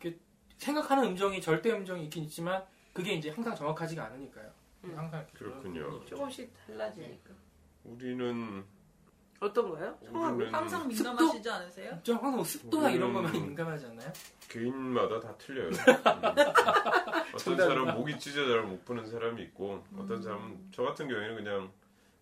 이렇게 0.00 0.18
생각하는 0.58 1.04
음정이 1.04 1.40
절대 1.40 1.70
음정이 1.70 2.04
있긴 2.04 2.24
있지만 2.24 2.64
그게 2.92 3.12
이제 3.14 3.30
항상 3.30 3.54
정확하지가 3.54 4.04
않으니까요. 4.06 4.50
음. 4.84 4.94
항상 4.98 5.24
그렇군요. 5.32 6.04
조금씩 6.04 6.52
달라지니까. 6.66 7.30
우리는 7.84 8.64
어떤가요? 9.40 9.98
성함이? 10.04 10.36
우리는 10.36 10.54
항상? 10.54 10.88
민감하시지 10.88 11.50
않으세요? 11.50 12.00
저 12.02 12.14
항상 12.14 12.42
습도나 12.42 12.90
이런 12.90 13.12
거 13.12 13.20
음. 13.20 13.32
민감하지 13.32 13.86
않나요? 13.86 14.12
개인마다 14.48 15.20
다 15.20 15.34
틀려요. 15.36 15.68
음. 15.76 17.34
어떤. 17.34 17.56
사람은 17.56 17.94
목이 17.94 18.18
찢어 18.18 18.46
잘못 18.46 18.84
푸는 18.84 19.06
사람이 19.06 19.42
있고 19.42 19.84
어떤 19.98 20.22
사람은 20.22 20.68
저 20.72 20.82
같은 20.82 21.08
경우에는 21.08 21.36
그냥 21.36 21.72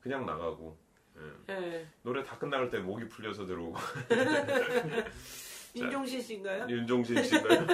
그냥 0.01 0.27
나가고 0.27 0.77
예. 1.49 1.55
네. 1.55 1.87
노래 2.03 2.23
다 2.23 2.37
끝나갈 2.39 2.71
때 2.71 2.79
목이 2.79 3.09
풀려서 3.09 3.47
들어오고 3.47 3.79
윤종신 5.77 6.21
씨인가요? 6.21 6.67
윤종신 6.69 7.23
씨가요? 7.23 7.67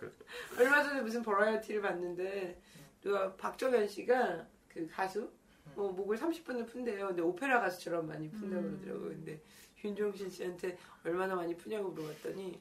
얼마 0.58 0.82
전에 0.82 1.00
무슨 1.02 1.22
버라이어티를 1.22 1.82
봤는데 1.82 2.60
누가 3.00 3.34
박정현 3.36 3.88
씨가 3.88 4.46
그 4.68 4.86
가수 4.90 5.30
뭐 5.78 5.92
목을 5.92 6.16
30분을 6.18 6.66
푼대요. 6.70 7.06
근데 7.08 7.22
오페라 7.22 7.60
가수처럼 7.60 8.08
많이 8.08 8.28
푼다고 8.30 8.62
음. 8.62 8.80
그러더라고요. 8.80 9.10
근데 9.10 9.40
윤종신 9.84 10.28
씨한테 10.28 10.76
얼마나 11.04 11.36
많이 11.36 11.56
푸냐고 11.56 11.90
물어봤더니 11.90 12.60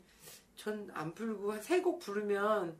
전 0.55 0.89
안 0.93 1.13
풀고 1.15 1.51
한 1.51 1.59
세 1.61 1.81
곡 1.81 1.99
부르면 1.99 2.77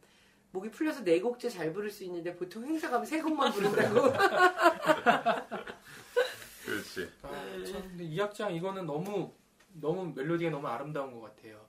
목이 0.51 0.69
풀려서 0.69 1.03
네 1.03 1.19
곡째 1.19 1.49
잘 1.49 1.73
부를 1.73 1.89
수 1.89 2.03
있는데 2.03 2.35
보통 2.35 2.63
행사 2.65 2.88
가면 2.89 3.05
세 3.05 3.19
곡만 3.21 3.51
부른다고. 3.51 4.13
그렇지. 6.65 7.09
아, 7.23 7.31
네. 7.57 7.65
참, 7.65 7.81
근데 7.81 8.03
이 8.03 8.21
악장 8.21 8.53
이거는 8.53 8.85
너무 8.85 9.31
너무 9.73 10.11
멜로디가 10.15 10.49
너무 10.51 10.67
아름다운 10.67 11.13
것 11.13 11.21
같아요. 11.21 11.65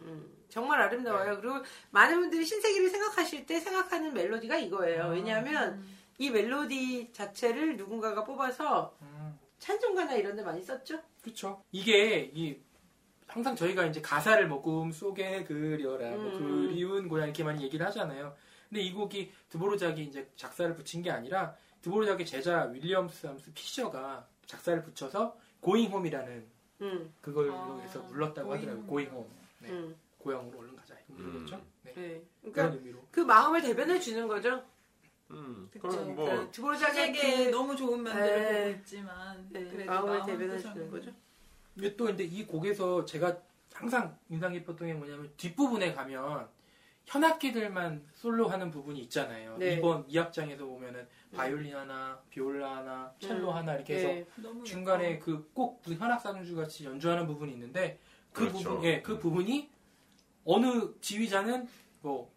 음, 0.00 0.28
정말 0.48 0.80
아름다워요. 0.82 1.40
그리고 1.40 1.62
많은 1.90 2.20
분들이 2.20 2.44
신세계를 2.44 2.90
생각하실 2.90 3.46
때 3.46 3.58
생각하는 3.60 4.12
멜로디가 4.12 4.56
이거예요. 4.58 5.04
아. 5.04 5.08
왜냐하면 5.08 5.74
음. 5.74 5.93
이 6.18 6.30
멜로디 6.30 7.12
자체를 7.12 7.76
누군가가 7.76 8.24
뽑아서 8.24 8.96
음, 9.02 9.38
찬송가나 9.58 10.14
이런 10.14 10.36
데 10.36 10.42
많이 10.42 10.62
썼죠? 10.62 11.00
그렇죠. 11.22 11.62
이게 11.72 12.30
이 12.34 12.56
항상 13.26 13.56
저희가 13.56 13.86
이제 13.86 14.00
가사를 14.00 14.46
뭐 14.46 14.60
꿈속에 14.62 15.44
그려라, 15.44 16.10
뭐 16.10 16.32
음. 16.32 16.68
그리운 16.68 17.08
고향 17.08 17.26
이렇게 17.28 17.42
많이 17.42 17.62
얘기를 17.64 17.84
하잖아요. 17.86 18.34
근데 18.68 18.82
이 18.82 18.92
곡이 18.92 19.32
드보르작이 19.48 20.04
이제 20.04 20.30
작사를 20.36 20.72
붙인 20.74 21.02
게 21.02 21.10
아니라 21.10 21.54
드보르작의 21.82 22.26
제자 22.26 22.64
윌리엄스 22.64 23.26
함스 23.26 23.52
피셔가 23.52 24.26
작사를 24.46 24.82
붙여서 24.82 25.36
고잉 25.60 25.90
홈이라는 25.90 26.46
음, 26.82 27.14
그걸로 27.20 27.54
아, 27.54 27.80
해서 27.80 28.02
불렀다고 28.02 28.48
Going 28.48 28.66
하더라고요. 28.66 28.84
Home. 28.84 28.86
고잉 28.88 29.10
홈. 29.10 29.30
네. 29.60 29.70
음, 29.70 29.96
고향으로 30.18 30.58
얼른 30.58 30.76
가자. 30.76 30.94
이거죠. 31.08 31.56
음. 31.56 31.62
네. 31.82 31.92
네. 31.94 32.22
그런 32.40 32.52
그러니까 32.52 32.76
의미로. 32.76 32.98
그 33.10 33.20
마음을 33.20 33.62
대변해 33.62 34.00
주는 34.00 34.26
거죠. 34.26 34.62
음. 35.34 35.70
그럼 35.80 36.14
뭐그 36.14 36.50
드보르자기의 36.52 37.06
세계에 37.06 37.44
그 37.46 37.50
너무 37.50 37.76
좋은 37.76 38.02
면들을 38.02 38.42
네. 38.42 38.64
보고 38.64 38.78
있지만 38.78 39.48
네, 39.50 39.64
그래도 39.64 39.90
마음을 39.90 40.18
마음은 40.18 40.26
대변해 40.26 40.56
또 40.56 40.68
주는 40.68 40.90
거죠. 40.90 41.10
이게 41.76 41.96
또 41.96 42.04
근데 42.04 42.24
이 42.24 42.46
곡에서 42.46 43.04
제가 43.04 43.36
항상 43.72 44.16
인상 44.28 44.52
깊었던 44.52 44.86
게 44.86 44.94
뭐냐면 44.94 45.30
뒷부분에 45.36 45.92
가면 45.92 46.48
현악기들만 47.06 48.06
솔로 48.12 48.48
하는 48.48 48.70
부분이 48.70 49.00
있잖아요. 49.02 49.56
네. 49.58 49.74
이번 49.74 50.06
2악장에서 50.08 50.58
보면은 50.58 51.06
바이올린 51.34 51.74
하나, 51.74 52.18
비올라 52.30 52.78
하나, 52.78 53.12
첼로 53.18 53.50
음. 53.50 53.56
하나 53.56 53.74
이렇게 53.74 53.96
해서 53.96 54.08
네. 54.08 54.64
중간에 54.64 55.18
그꼭 55.18 55.82
무슨 55.82 55.98
현악 55.98 56.20
산주 56.20 56.56
같이 56.56 56.84
연주하는 56.84 57.26
부분이 57.26 57.52
있는데 57.52 57.98
그 58.32 58.48
그렇죠. 58.48 58.70
부분 58.70 58.84
예, 58.84 59.02
그 59.02 59.18
부분이 59.18 59.70
어느 60.44 60.92
지휘자는 61.00 61.68
뭐 62.00 62.33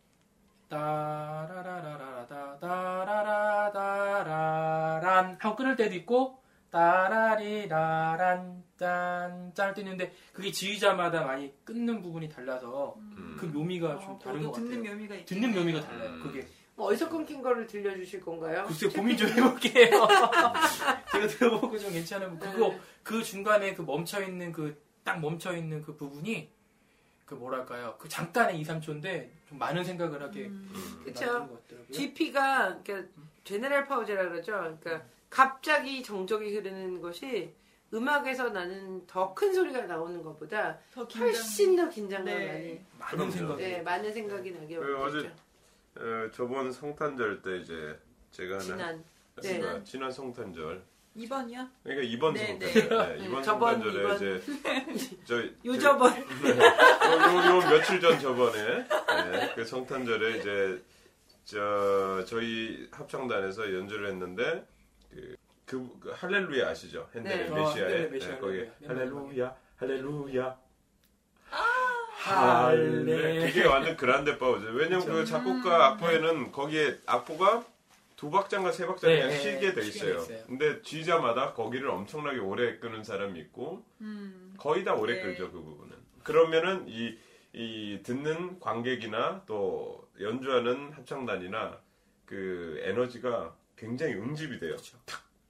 따라라라라라다 0.70 2.60
따라라다라란 2.60 4.28
하고 5.40 5.56
끊을 5.56 5.76
때도 5.76 5.96
있고 5.96 6.42
따라리라란 6.70 8.64
짠짠 8.78 9.74
때 9.74 9.82
있는데 9.82 10.14
그게 10.34 10.52
지휘자마다 10.52 11.24
많이 11.24 11.54
끊는 11.64 12.02
부분이 12.02 12.30
달라서 12.30 12.96
음. 12.98 13.36
그 13.40 13.46
묘미가 13.46 14.00
좀 14.00 14.12
어, 14.12 14.20
다른 14.20 14.42
저도 14.42 14.52
것 14.52 14.58
같아요. 14.58 14.70
듣는 14.72 14.92
묘미가 14.92 15.16
있 15.16 15.26
듣는 15.26 15.54
묘미가 15.54 15.82
달라요. 15.82 16.10
음. 16.12 16.22
그게 16.22 16.48
뭐 16.76 16.88
어디서 16.88 17.10
끊긴 17.10 17.42
거를 17.42 17.66
들려주실 17.66 18.22
건가요? 18.22 18.66
글쎄 18.68 18.88
고민 18.90 19.18
좀 19.18 19.30
해볼게요. 19.30 19.90
제가 21.12 21.28
들어보고 21.28 21.80
좀 21.80 21.92
괜찮으면 21.92 22.38
그거 22.38 22.70
네. 22.70 22.80
그 23.02 23.24
중간에 23.24 23.74
그 23.74 23.82
멈춰 23.82 24.22
있는 24.22 24.52
그 24.52 24.88
딱 25.08 25.22
멈춰 25.22 25.56
있는 25.56 25.82
그 25.82 25.96
부분이 25.96 26.50
그 27.28 27.36
뭐랄까요 27.36 27.96
그 28.00 28.08
잠깐의 28.08 28.60
2, 28.62 28.64
3초인데 28.64 29.30
좀 29.50 29.60
많은 29.60 29.84
생각을 29.84 30.22
하게 30.24 30.46
음. 30.46 30.72
음. 30.74 31.02
그쵸. 31.04 31.60
GP가 31.92 32.80
그러니까 32.84 33.10
제네랄 33.44 33.86
파우제라 33.86 34.30
그러죠. 34.30 34.54
그러니까 34.82 35.06
갑자기 35.30 36.02
정적이 36.02 36.56
흐르는 36.56 37.02
것이 37.02 37.54
음악에서 37.94 38.50
나는 38.50 39.06
더 39.08 39.34
큰 39.34 39.54
소리가 39.54 39.82
나오는 39.86 40.22
것보다 40.24 40.78
더 40.94 41.06
긴장. 41.08 41.28
훨씬 41.28 41.76
더 41.76 41.90
긴장감을 41.90 42.40
네. 42.40 42.86
많이 42.98 43.18
많은. 43.18 43.32
생각이 43.32 43.62
네, 43.62 43.82
많은 43.82 44.14
생각이 44.14 44.52
나게 44.52 44.76
그 44.78 44.84
만들죠. 44.84 45.30
어, 45.98 46.32
저번 46.34 46.72
성탄절 46.72 47.42
때 47.42 47.58
이제 47.58 48.00
제가 48.32 48.56
하는 48.56 48.66
지난 48.66 49.04
네. 49.36 49.42
지난, 49.42 49.86
지난 49.86 50.12
성탄절 50.12 50.82
2번이요? 51.18 51.68
그러니까 51.84 52.08
이번 52.08 52.34
네, 52.34 52.48
성탄절 52.48 52.90
네, 52.90 53.18
네, 53.18 53.26
이번 53.26 53.44
저번, 53.44 53.74
성탄절에 53.82 54.04
이번. 54.04 54.16
이제 54.16 54.44
저 55.26 55.44
요저번 55.66 56.14
요, 56.14 56.22
요, 56.22 57.58
요 57.58 57.70
며칠 57.70 58.00
전 58.00 58.20
저번에 58.20 58.88
네, 59.32 59.54
그 59.56 59.66
성탄절에 59.66 60.38
이제 60.38 60.84
저 61.46 62.24
저희 62.26 62.88
합창단에서 62.92 63.74
연주를 63.74 64.10
했는데 64.10 64.68
그, 65.10 65.36
그, 65.66 66.00
그 66.00 66.12
할렐루야 66.12 66.70
아시죠? 66.70 67.10
핸델의 67.16 67.50
네. 67.50 67.52
어, 67.52 67.56
메시아의 67.56 68.12
네, 68.12 68.38
거기 68.40 68.58
네, 68.58 68.72
네. 68.80 68.88
할렐루야 68.88 69.56
할렐루야 69.78 70.58
할레 72.28 73.48
그게 73.48 73.66
완전 73.66 73.96
그란데 73.96 74.38
파우즈. 74.38 74.66
왜냐면 74.66 75.06
그 75.06 75.26
작곡가 75.26 75.88
악보에는 75.88 76.52
거기에 76.52 77.00
악보가 77.06 77.64
두 78.18 78.32
박자인가 78.32 78.72
세 78.72 78.88
박자 78.88 79.08
네, 79.08 79.18
그냥 79.18 79.30
네, 79.30 79.40
실게 79.40 79.74
돼 79.74 79.82
있어요. 79.88 80.18
돼 80.18 80.24
있어요. 80.24 80.48
근데 80.48 80.82
쥐자마다 80.82 81.54
거기를 81.54 81.88
엄청나게 81.90 82.40
오래 82.40 82.80
끄는 82.80 83.04
사람이 83.04 83.40
있고 83.40 83.86
음. 84.02 84.56
거의 84.58 84.84
다 84.84 84.96
오래 84.96 85.14
네. 85.14 85.22
끌죠 85.22 85.52
그 85.52 85.62
부분은. 85.62 85.96
그러면은 86.24 86.86
이, 86.88 87.16
이 87.54 88.00
듣는 88.02 88.60
관객이나 88.60 89.44
또 89.46 90.10
연주하는 90.20 90.92
합창단이나 90.94 91.80
그 92.26 92.82
에너지가 92.84 93.56
굉장히 93.78 94.16
응집이 94.16 94.60
돼요. 94.60 94.72
그렇죠. 94.72 94.98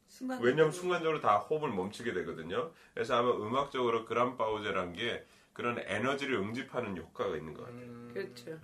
순간 0.09 0.41
왜냐면 0.41 0.71
순간적으로 0.71 1.21
다 1.21 1.37
호흡을 1.37 1.69
멈추게 1.69 2.11
되거든요. 2.13 2.71
그래서 2.93 3.15
아마 3.15 3.31
음악적으로 3.31 4.03
그란 4.03 4.35
파우제란 4.35 4.91
게 4.91 5.25
그런 5.53 5.79
에너지를 5.79 6.35
응집하는 6.35 6.97
효과가 6.97 7.37
있는 7.37 7.53
것 7.53 7.63
같아요. 7.63 7.81
음, 7.81 8.11
그렇죠. 8.13 8.59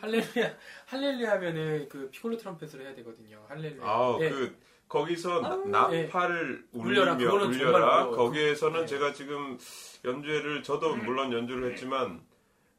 할렐루야 0.00 0.56
할렐루야 0.86 1.30
하면은 1.32 1.88
그 1.88 2.10
피콜로 2.10 2.36
트럼펫을 2.36 2.80
해야 2.80 2.94
되거든요. 2.96 3.44
할렐루야. 3.48 3.84
아, 3.84 4.18
예. 4.20 4.30
그 4.30 4.56
거기서 4.88 5.42
아우. 5.44 5.66
나, 5.68 5.88
나팔을 5.88 6.66
울려라. 6.72 7.14
울리며 7.14 7.32
울려라. 7.34 7.78
어려워요. 7.78 8.16
거기에서는 8.16 8.80
네. 8.80 8.86
제가 8.86 9.12
지금 9.12 9.58
연주회를 10.04 10.62
저도 10.62 10.96
물론 10.96 11.32
연주를 11.32 11.70
했지만 11.70 12.20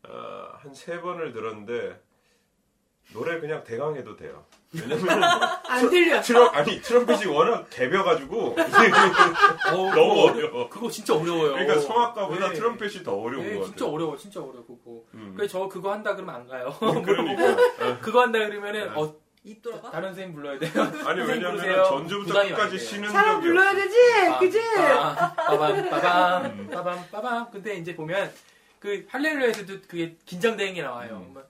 어, 0.04 0.50
한세 0.58 1.00
번을 1.00 1.32
들었는데 1.32 2.02
노래 3.14 3.40
그냥 3.40 3.64
대강 3.64 3.96
해도 3.96 4.16
돼요. 4.16 4.44
왜냐면 4.74 5.22
안 5.68 5.90
들려. 5.90 6.22
트럼 6.22 6.50
아니 6.56 6.82
트럼펫이 6.82 7.26
워낙 7.26 7.68
개벼가지고 7.70 8.56
어, 8.56 9.76
너무 9.96 10.22
어려워. 10.30 10.70
그거 10.70 10.90
진짜 10.90 11.14
어려워요. 11.16 11.52
그러니까 11.52 11.80
성악가보다 11.80 12.50
네. 12.50 12.54
트럼펫이 12.56 13.04
더 13.04 13.14
어려운 13.16 13.44
네, 13.46 13.56
것 13.56 13.66
진짜 13.66 13.80
같아요. 13.86 13.94
어려워, 13.96 14.18
진짜 14.18 14.40
어려워 14.40 14.66
그거. 14.66 15.04
음. 15.14 15.34
그래서 15.36 15.60
저 15.60 15.68
그거 15.68 15.92
한다 15.92 16.16
그러면 16.16 16.36
안 16.36 16.48
가요. 16.48 16.74
그러니까 16.80 18.00
그거 18.00 18.22
한다 18.22 18.40
그러면은 18.40 18.94
네. 18.94 18.94
어입 18.96 19.62
돌아가? 19.62 19.92
다른 19.92 20.10
선생님 20.10 20.36
불러야 20.36 20.58
돼요. 20.58 20.72
아니 21.06 21.22
왜냐면. 21.22 21.58
전주부터 21.86 22.42
끝까지. 22.48 22.80
쉬는 22.80 23.10
사람 23.10 23.42
불러야. 23.42 23.74
되지, 23.76 23.96
그지? 24.40 24.62
아, 24.78 25.34
빠밤 25.36 25.90
빠밤 25.90 26.46
음. 26.46 26.70
빠밤 26.72 27.00
빠밤. 27.12 27.52
근데 27.52 27.76
이제 27.76 27.94
보면 27.94 28.32
그 28.80 29.06
할렐루야에서도 29.10 29.74
그게 29.88 30.16
긴장되는 30.26 30.74
게 30.76 30.82
나와요. 30.82 31.26
음. 31.28 31.42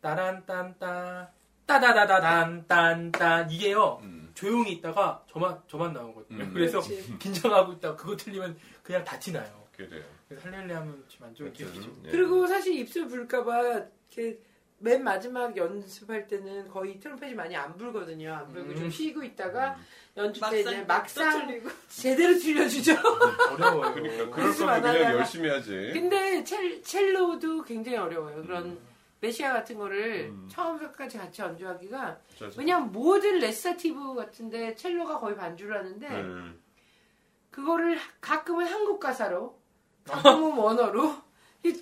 뭐, 0.00 0.10
따란 0.10 0.44
딴따 0.46 1.30
따다다다단 1.66 2.66
딴딴 2.66 3.50
이게요. 3.50 4.00
음. 4.02 4.30
조용히 4.34 4.72
있다가 4.72 5.22
저만 5.30 5.60
저만 5.68 5.92
나오거든요. 5.92 6.44
음. 6.44 6.50
그래서 6.54 6.80
그렇지. 6.80 7.18
긴장하고 7.18 7.72
있다 7.74 7.90
가 7.90 7.96
그거 7.96 8.16
틀리면 8.16 8.56
그냥 8.82 9.04
다 9.04 9.18
티 9.18 9.32
나요. 9.32 9.66
그래요. 9.76 10.02
그래서 10.28 10.48
할렐루야 10.48 10.76
하면 10.78 11.04
좀안 11.08 11.34
좋은 11.34 11.52
기억이죠. 11.52 11.90
예. 12.06 12.10
그리고 12.10 12.46
사실 12.46 12.74
입술 12.78 13.06
불까봐 13.08 13.62
이렇게 13.62 14.38
맨 14.80 15.02
마지막 15.02 15.56
연습할 15.56 16.26
때는 16.28 16.68
거의 16.68 16.98
트럼펫이 17.00 17.34
많이 17.34 17.56
안 17.56 17.76
불거든요. 17.76 18.32
안 18.32 18.52
불고 18.52 18.70
음. 18.70 18.76
좀 18.76 18.90
쉬고 18.90 19.22
있다가 19.24 19.74
음. 19.76 19.84
연주 20.16 20.40
때 20.50 20.60
이제 20.60 20.82
막상 20.84 21.46
막상. 21.46 21.62
제대로 21.88 22.38
들려주죠. 22.38 22.92
어려워요. 23.52 23.94
그러니까 23.94 24.30
그럴 24.30 24.54
거면 24.54 24.68
안 24.74 24.82
그냥. 24.82 25.12
열심히 25.18 25.48
하지. 25.50 25.90
근데 25.92 26.42
첼, 26.44 26.80
첼로도 26.82 27.62
굉장히 27.64 27.98
어려워요. 27.98 28.42
그런 28.42 28.78
메시아 29.20 29.52
같은 29.52 29.78
거를 29.78 30.28
음. 30.30 30.48
처음부터까지 30.50 31.18
같이 31.18 31.42
연주하기가 31.42 31.98
자, 32.38 32.50
자. 32.50 32.56
왜냐면 32.56 32.92
모든 32.92 33.38
recitative 33.38 34.14
같은데 34.14 34.74
첼로가 34.74 35.18
거의 35.18 35.36
반주를 35.36 35.76
하는데 35.76 36.06
음. 36.08 36.62
그거를 37.50 37.98
가끔은 38.20 38.66
한국 38.66 39.00
가사로 39.00 39.58
가끔은 40.04 40.56
원어로 40.56 41.16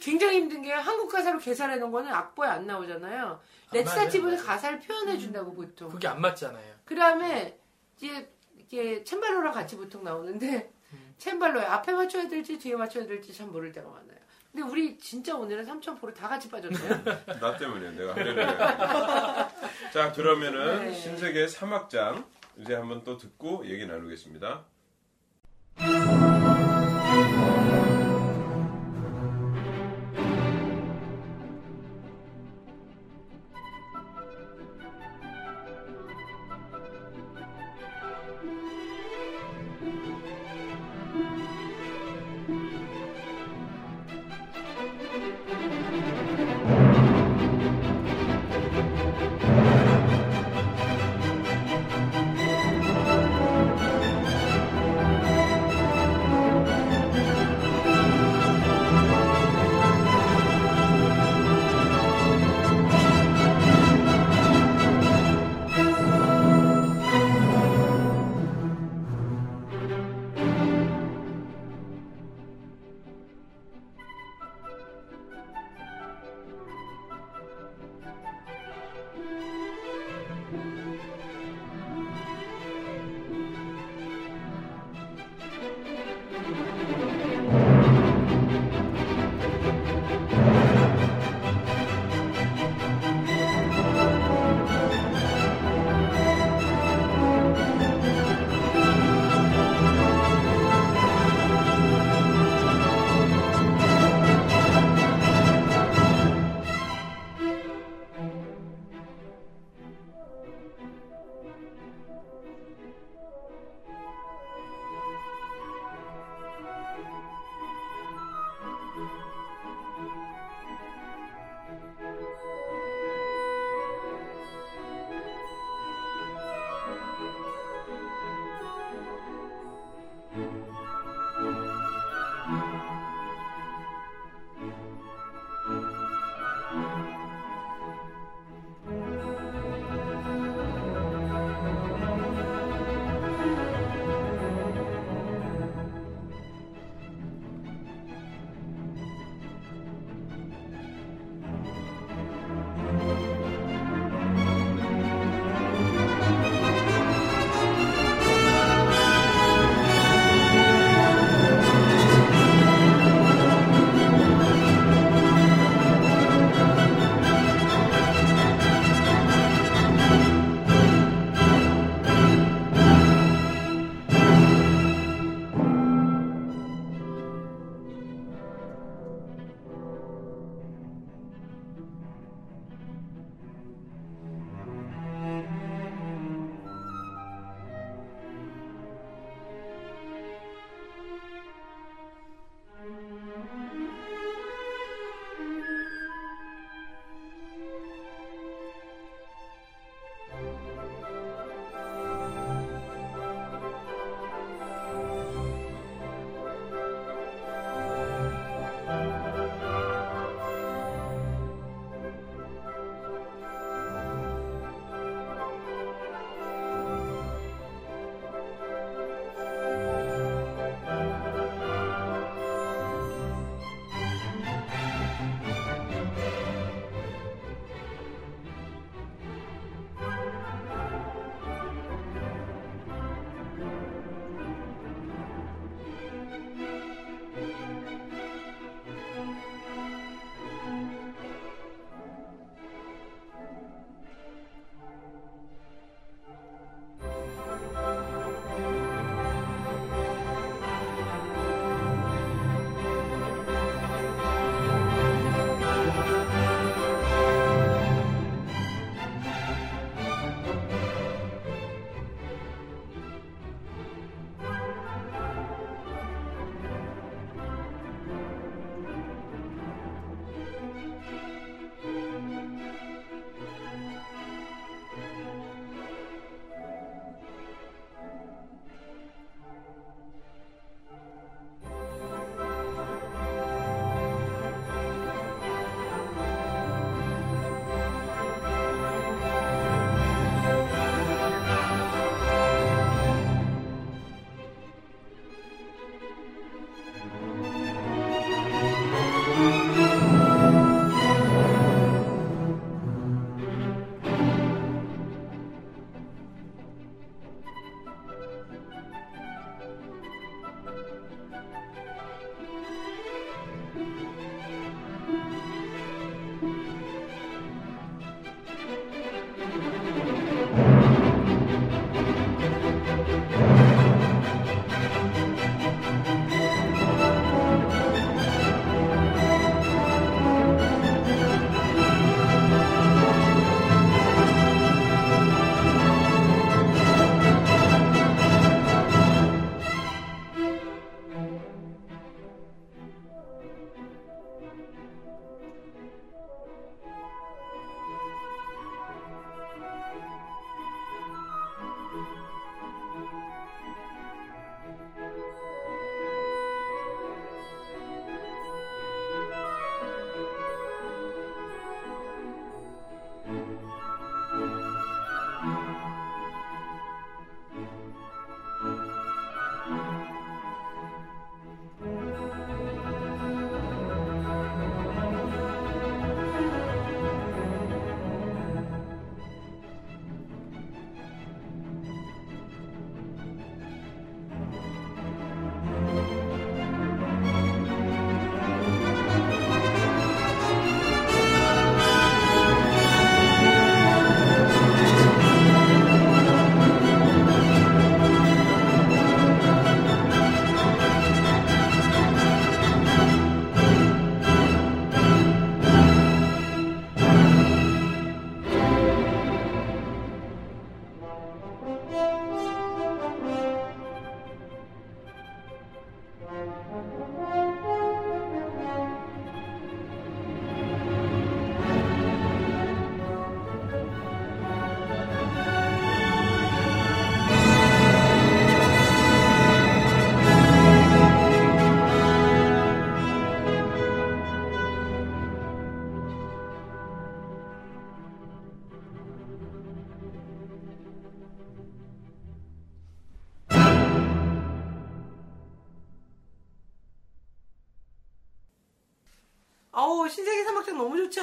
굉장히 0.01 0.39
힘든 0.39 0.63
게 0.63 0.73
한국 0.73 1.09
가사로 1.09 1.39
개사해 1.39 1.77
놓은 1.77 1.91
거는 1.91 2.11
악보에 2.13 2.49
안 2.49 2.67
나오잖아요. 2.67 3.27
안 3.27 3.41
recitative는 3.73 4.35
맞아요. 4.37 4.47
가사를 4.47 4.81
표현해 4.81 5.19
준다고 5.19 5.53
보통. 5.53 5.91
그게 5.91 6.09
안 6.09 6.21
맞잖아요. 6.21 6.75
그 6.85 6.95
다음에 6.95 7.61
이제 7.97 8.33
이게 8.57 9.05
쳄발로랑 9.05 9.53
같이 9.53 9.77
보통 9.77 10.03
나오는데 10.03 10.73
음. 10.93 11.15
쳄발로에 11.19 11.65
앞에 11.65 11.93
맞춰야 11.93 12.27
될지 12.29 12.59
뒤에 12.59 12.75
맞춰야 12.75 13.07
될지 13.07 13.33
참 13.35 13.53
모를 13.53 13.71
때가 13.73 13.89
많아요. 13.89 14.19
근데 14.57 14.71
우리 14.71 14.99
진짜 14.99 15.37
오늘은 15.37 15.67
삼천포로 15.67 16.15
다 16.15 16.29
같이 16.29 16.49
빠졌네요. 16.49 17.05
나 17.39 17.59
때문에 17.59 17.91
내가 17.91 18.15
하려고 18.15 18.41
자 19.93 20.11
그러면은 20.13 20.87
네. 20.87 20.95
신세계 20.95 21.45
3악장 21.45 22.25
이제 22.57 22.75
한번 22.75 23.05
또 23.05 23.19
듣고 23.19 23.67
얘기 23.67 23.87
나누겠습니다. 23.87 24.65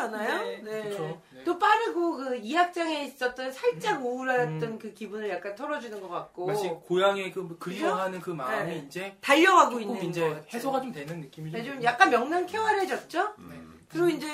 않아요? 0.03 0.61
네. 0.63 0.83
그렇죠. 0.83 1.21
네. 1.31 1.43
또 1.43 1.57
빠르고 1.59 2.17
그 2.17 2.41
2악장에 2.41 3.05
있었던 3.07 3.51
살짝 3.51 4.03
우울했던 4.05 4.63
음. 4.63 4.79
그 4.79 4.93
기분을 4.93 5.29
약간 5.29 5.55
털어주는 5.55 5.99
것 6.01 6.07
같고 6.09 6.47
마치 6.47 6.69
고향의 6.69 7.31
그 7.31 7.57
그리워하는 7.57 8.19
그 8.21 8.31
마음이 8.31 8.71
네. 8.71 8.83
이제 8.87 9.17
달려가고 9.21 9.79
있는 9.79 10.03
이제 10.03 10.21
것 10.21 10.27
같아요. 10.27 10.45
해소가 10.53 10.81
좀 10.81 10.91
되는 10.91 11.21
느낌이 11.21 11.51
네, 11.51 11.63
좀좀 11.63 11.83
약간 11.83 12.09
명랑쾌활해졌죠? 12.09 13.35
음. 13.39 13.73
그리고 13.89 14.09
이제 14.09 14.27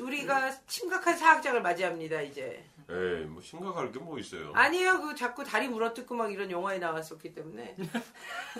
우리가 0.00 0.50
심각한 0.66 1.16
사학장을 1.16 1.60
맞이합니다 1.60 2.22
이제 2.22 2.64
에이, 2.90 3.24
뭐 3.26 3.40
심각할 3.42 3.90
게 3.92 3.98
뭐 4.00 4.18
있어요. 4.18 4.52
아니에요 4.54 5.00
그 5.00 5.14
자꾸 5.14 5.44
다리 5.44 5.68
물어뜯고 5.68 6.14
막 6.14 6.32
이런 6.32 6.50
영화에 6.50 6.78
나왔었기 6.78 7.32
때문에 7.34 7.76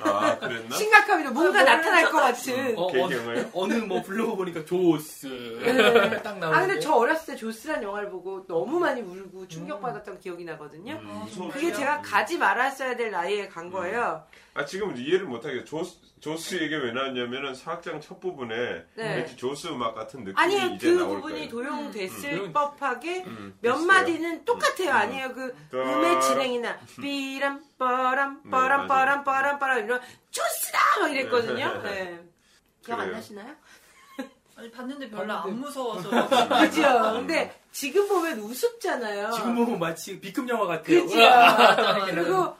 아, 0.00 0.38
그랬나? 0.38 0.74
심각합니다 0.76 1.30
뭔가 1.30 1.60
아, 1.60 1.64
나타날 1.64 2.04
것 2.10 2.18
같은 2.18 2.78
어, 2.78 2.86
개경을? 2.86 3.50
어느 3.52 3.74
뭐 3.74 4.00
블로그 4.02 4.36
보니까 4.36 4.64
조스 4.64 5.26
네. 5.62 6.22
딱아 6.22 6.38
나오는데 6.38 6.66
근데 6.66 6.80
저 6.80 6.92
어렸을 6.94 7.34
때 7.34 7.36
조스란 7.36 7.82
영화를 7.82 8.10
보고 8.10 8.46
너무 8.46 8.78
많이 8.78 9.00
울고 9.00 9.48
충격받았던 9.48 10.20
기억이 10.20 10.44
나거든요 10.44 10.94
음, 11.02 11.20
무서워. 11.24 11.50
그게 11.50 11.72
제가 11.72 12.00
가지 12.02 12.38
말았어야 12.38 12.96
될 12.96 13.10
나이에 13.10 13.48
간 13.48 13.70
거예요 13.70 14.24
아 14.54 14.64
지금 14.64 14.96
이해를 14.96 15.26
못하겠어. 15.26 15.64
조스 15.64 15.96
조스 16.22 16.54
얘기 16.62 16.72
왜 16.76 16.92
나왔냐면은 16.92 17.52
사학장 17.52 18.00
첫 18.00 18.20
부분에 18.20 18.54
네. 18.94 19.16
왠지 19.16 19.36
조스 19.36 19.66
음악 19.66 19.96
같은 19.96 20.20
느낌이 20.20 20.38
아니에요 20.40 20.66
이제 20.76 20.92
그 20.92 20.98
나올 21.00 21.16
부분이 21.16 21.34
거예요. 21.34 21.50
도용됐을 21.50 22.32
음. 22.44 22.52
법하게 22.52 23.24
음, 23.26 23.58
몇 23.60 23.72
됐어요. 23.72 23.86
마디는 23.88 24.44
똑같아요. 24.44 24.90
음. 24.90 24.94
아니에요. 24.94 25.34
그 25.34 25.52
따- 25.72 25.78
음의 25.78 26.20
진행이나 26.22 26.78
삐람 27.00 27.64
빠람 27.76 28.40
네, 28.44 28.50
빠람. 28.52 28.86
빠람 28.86 29.24
빠람 29.24 29.58
빠람 29.58 29.84
이런 29.84 30.00
쪼스다 30.30 30.78
막 31.00 31.08
이랬거든요. 31.10 31.82
네. 31.82 31.90
네. 32.04 32.20
기억 32.86 33.00
안. 33.00 33.10
나시나요? 33.10 33.56
아니 34.54 34.70
봤는데 34.70 35.10
별로 35.10 35.26
봤는데. 35.26 35.50
안 35.50 35.60
무서워서 35.60 36.08
그죠. 36.60 36.82
근데 37.14 37.60
지금 37.72 38.06
보면 38.08 38.38
우습잖아요. 38.38 39.32
지금 39.32 39.56
보면 39.56 39.76
마치 39.80 40.20
B급 40.20 40.48
영화 40.48 40.66
같아요. 40.68 41.02
그죠. 41.04 41.16
그리고 42.06 42.56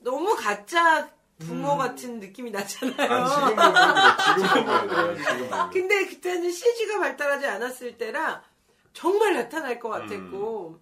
너무 0.00 0.34
가짜 0.34 1.08
붕어 1.40 1.76
같은 1.76 2.20
느낌이 2.20 2.50
나잖아요. 2.50 3.10
아 3.12 4.16
지금. 4.36 4.46
지금 4.48 5.46
보면. 5.48 5.70
근데 5.70 6.06
그때는 6.06 6.50
CG가 6.50 6.98
발달하지 6.98 7.46
않았을 7.46 7.96
때라 7.98 8.42
정말 8.92 9.34
나타날 9.34 9.78
것 9.80 9.88
같았고 9.88 10.78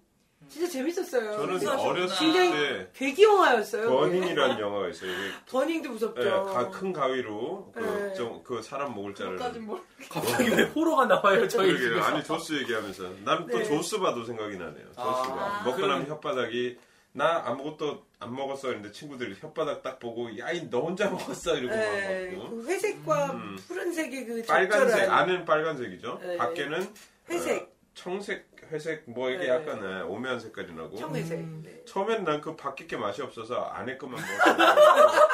진짜 0.49 0.67
재밌었어요. 0.67 1.31
저는. 1.33 1.67
어렸을 1.79 2.17
굉장히 2.17 2.51
때 2.51 2.89
괴기 2.95 3.23
영화였어요. 3.23 3.87
버닝이라는 3.89 4.57
영화가 4.59 4.89
있어요. 4.89 5.11
이게 5.11 5.31
버닝도 5.47 5.89
무섭죠. 5.91 6.21
예, 6.23 6.29
가- 6.29 6.69
큰 6.71 6.91
가위로 6.91 7.71
그, 7.73 7.79
네. 7.79 8.13
좀, 8.15 8.41
그 8.43 8.59
사람 8.63 8.93
목을 8.93 9.13
그것까진 9.13 9.37
자르는. 9.45 9.65
뭘 9.67 9.81
갑자기 10.09 10.49
왜 10.49 10.63
호러가 10.63 11.05
나와요 11.05 11.47
저희 11.47 11.67
그러게요. 11.67 11.89
집에서? 11.89 12.05
아니 12.07 12.23
조스 12.23 12.53
얘기하면서 12.61 13.03
난 13.25 13.47
또 13.47 13.59
네. 13.59 13.63
조스 13.65 13.99
봐도 13.99 14.25
생각이 14.25 14.57
나네요. 14.57 14.85
조스가 14.87 15.01
아. 15.03 15.63
먹고 15.65 15.85
나면 15.85 16.05
그러네. 16.05 16.19
혓바닥이 16.49 16.77
나 17.11 17.41
아무것도 17.45 18.05
안 18.19 18.35
먹었어 18.35 18.67
했는데 18.69 18.91
친구들이 18.91 19.35
혓바닥 19.39 19.81
딱 19.81 19.99
보고 19.99 20.29
야이 20.37 20.69
너 20.69 20.81
혼자 20.81 21.09
먹었어 21.09 21.55
이러고 21.57 21.75
네, 21.75 22.31
막 22.31 22.43
먹고 22.43 22.57
그 22.57 22.67
회색과 22.67 23.25
음. 23.33 23.57
푸른색의 23.67 24.25
그 24.25 24.43
빨간색 24.45 24.89
적절한 24.97 25.11
안은 25.19 25.45
빨간색이죠. 25.45 26.19
네. 26.21 26.37
밖에는 26.37 26.93
회색, 27.29 27.61
어, 27.63 27.67
청색, 27.95 28.47
회색 28.71 29.03
뭐 29.09 29.29
이게 29.29 29.45
네. 29.45 29.49
약간 29.49 29.81
네, 29.81 30.01
오묘한 30.01 30.39
색깔이 30.39 30.73
나고 30.73 30.95
청회색. 30.97 31.39
음. 31.39 31.63
네. 31.65 31.83
처음엔 31.85 32.23
난 32.23 32.41
그 32.41 32.55
밖에 32.55 32.85
게 32.85 32.95
맛이 32.95 33.21
없어서 33.21 33.61
안에 33.63 33.97
것만 33.97 34.21
먹었어. 34.21 35.27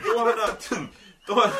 또 0.06 0.20
하나 0.20 0.58
또 1.26 1.34
하나 1.34 1.52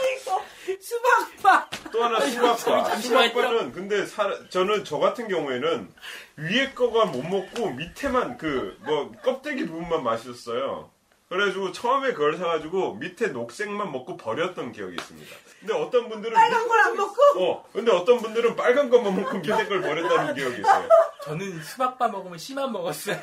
수박바. 0.80 1.70
또 1.92 2.04
하나 2.04 2.20
수박바. 2.20 2.96
수박바는 2.96 3.72
근데 3.72 4.06
사, 4.06 4.28
저는 4.50 4.84
저 4.84 4.98
같은 4.98 5.28
경우에는 5.28 5.92
위에 6.36 6.72
거가 6.72 7.06
못 7.06 7.22
먹고 7.22 7.70
밑에만 7.70 8.36
그 8.38 8.76
뭐 8.84 9.10
껍데기 9.22 9.66
부분만 9.66 10.02
맛있었어요. 10.04 10.90
그래가지고 11.28 11.72
처음에 11.72 12.12
그걸 12.12 12.36
사가지고 12.36 12.94
밑에 12.94 13.28
녹색만 13.28 13.90
먹고 13.90 14.16
버렸던 14.16 14.70
기억이 14.72 14.94
있습니다. 14.94 15.36
근데 15.58 15.74
어떤 15.74 16.08
분들은 16.08 16.34
빨간 16.34 16.68
걸 16.68 16.76
안 16.86 16.96
먹고 16.96 17.20
어 17.38 17.64
근데 17.72 17.90
어떤 17.90 18.18
분들은 18.18 18.54
빨간 18.54 18.88
것만 18.90 19.16
먹고 19.16 19.38
밑에 19.38 19.66
걸 19.66 19.80
버렸다는 19.80 20.34
기억이 20.34 20.60
있어요. 20.60 20.88
저는 21.24 21.60
수박바 21.62 22.06
먹으면 22.08 22.38
씨만 22.38 22.70
먹었어요. 22.70 23.16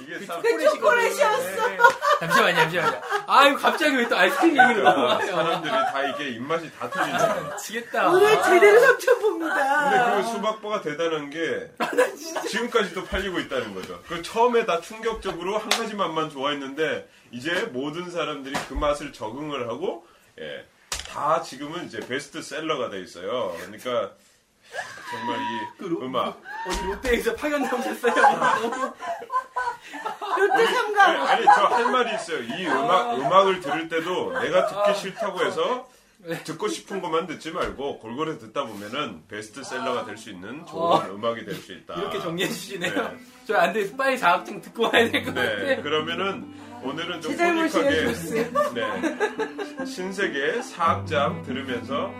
이게 0.00 0.26
참그 0.26 0.64
초콜릿이었어. 0.70 1.68
네. 1.68 1.78
잠시만요, 2.20 2.56
잠시만요. 2.56 3.00
아유, 3.26 3.56
갑자기 3.56 3.96
왜 3.96 4.08
또 4.08 4.16
아이스크림 4.16 4.50
얘기를 4.50 4.86
아, 4.86 4.92
넘어가요? 4.92 5.26
사람들이 5.32 5.72
다 5.72 6.02
이게 6.02 6.28
입맛이 6.30 6.70
다 6.78 6.88
틀리잖아. 6.90 7.56
지겠다. 7.56 8.10
오늘 8.10 8.42
제대로 8.42 8.80
삼천 8.80 9.18
봅니다. 9.20 9.90
근데 9.90 10.22
그 10.22 10.28
수박바가 10.34 10.80
대단한 10.82 11.30
게 11.30 11.70
지금까지도 12.48 13.04
팔리고 13.04 13.38
있다는 13.40 13.74
거죠. 13.74 14.00
그 14.08 14.22
처음에 14.22 14.66
다 14.66 14.80
충격적으로 14.80 15.58
한 15.58 15.68
가지 15.70 15.94
맛만 15.94 16.30
좋아했 16.30 16.57
는데 16.58 17.08
이제 17.30 17.68
모든 17.72 18.10
사람들이 18.10 18.54
그 18.68 18.74
맛을 18.74 19.12
적응을 19.12 19.68
하고 19.68 20.06
예, 20.38 20.64
다 21.08 21.42
지금은 21.42 21.86
이제 21.86 22.00
베스트셀러가 22.00 22.90
돼 22.90 23.00
있어요. 23.00 23.54
그러니까 23.58 24.12
정말 25.10 25.38
이 25.40 25.42
그 25.78 25.84
로- 25.84 26.02
음악 26.04 26.40
어디 26.68 26.82
롯데에서 26.84 27.34
파견 27.34 27.62
나오셨어요? 27.62 28.12
롯데 30.38 30.52
아니, 30.54 30.66
삼각 30.74 31.30
아니 31.30 31.44
저 31.44 31.50
할 31.68 31.90
말이 31.90 32.14
있어요. 32.14 32.40
이 32.42 32.66
음악 32.66 33.14
음악을 33.18 33.60
들을 33.60 33.88
때도 33.88 34.38
내가 34.40 34.66
듣기 34.66 34.98
싫다고 34.98 35.42
해서 35.44 35.88
듣고 36.44 36.66
싶은 36.68 37.00
것만 37.00 37.26
듣지 37.28 37.52
말고 37.52 38.00
골고루 38.00 38.38
듣다 38.38 38.64
보면은 38.66 39.22
베스트셀러가 39.28 40.04
될 40.04 40.16
수 40.16 40.30
있는 40.30 40.66
좋은 40.66 41.06
음악이 41.10 41.44
될 41.44 41.54
수 41.54 41.72
있다. 41.72 41.94
이렇게 41.94 42.18
정리해 42.20 42.48
주시네요. 42.48 42.92
네. 42.92 43.16
저 43.46 43.54
안 43.56 43.72
돼. 43.72 43.96
빨리 43.96 44.18
자격증 44.18 44.60
듣고 44.60 44.84
와야 44.84 45.08
될것 45.10 45.32
네, 45.34 45.42
같아. 45.74 45.82
그러면은 45.82 46.52
오늘은 46.82 47.20
좀 47.20 47.36
포닉하게 47.36 48.12
네, 48.74 49.84
신세계 49.86 50.62
사악장 50.62 51.42
들으면서 51.44 52.12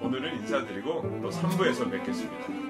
오늘은 0.00 0.36
인사드리고 0.40 1.20
또 1.22 1.30
3부에서 1.30 1.90
뵙겠습니다. 1.90 2.67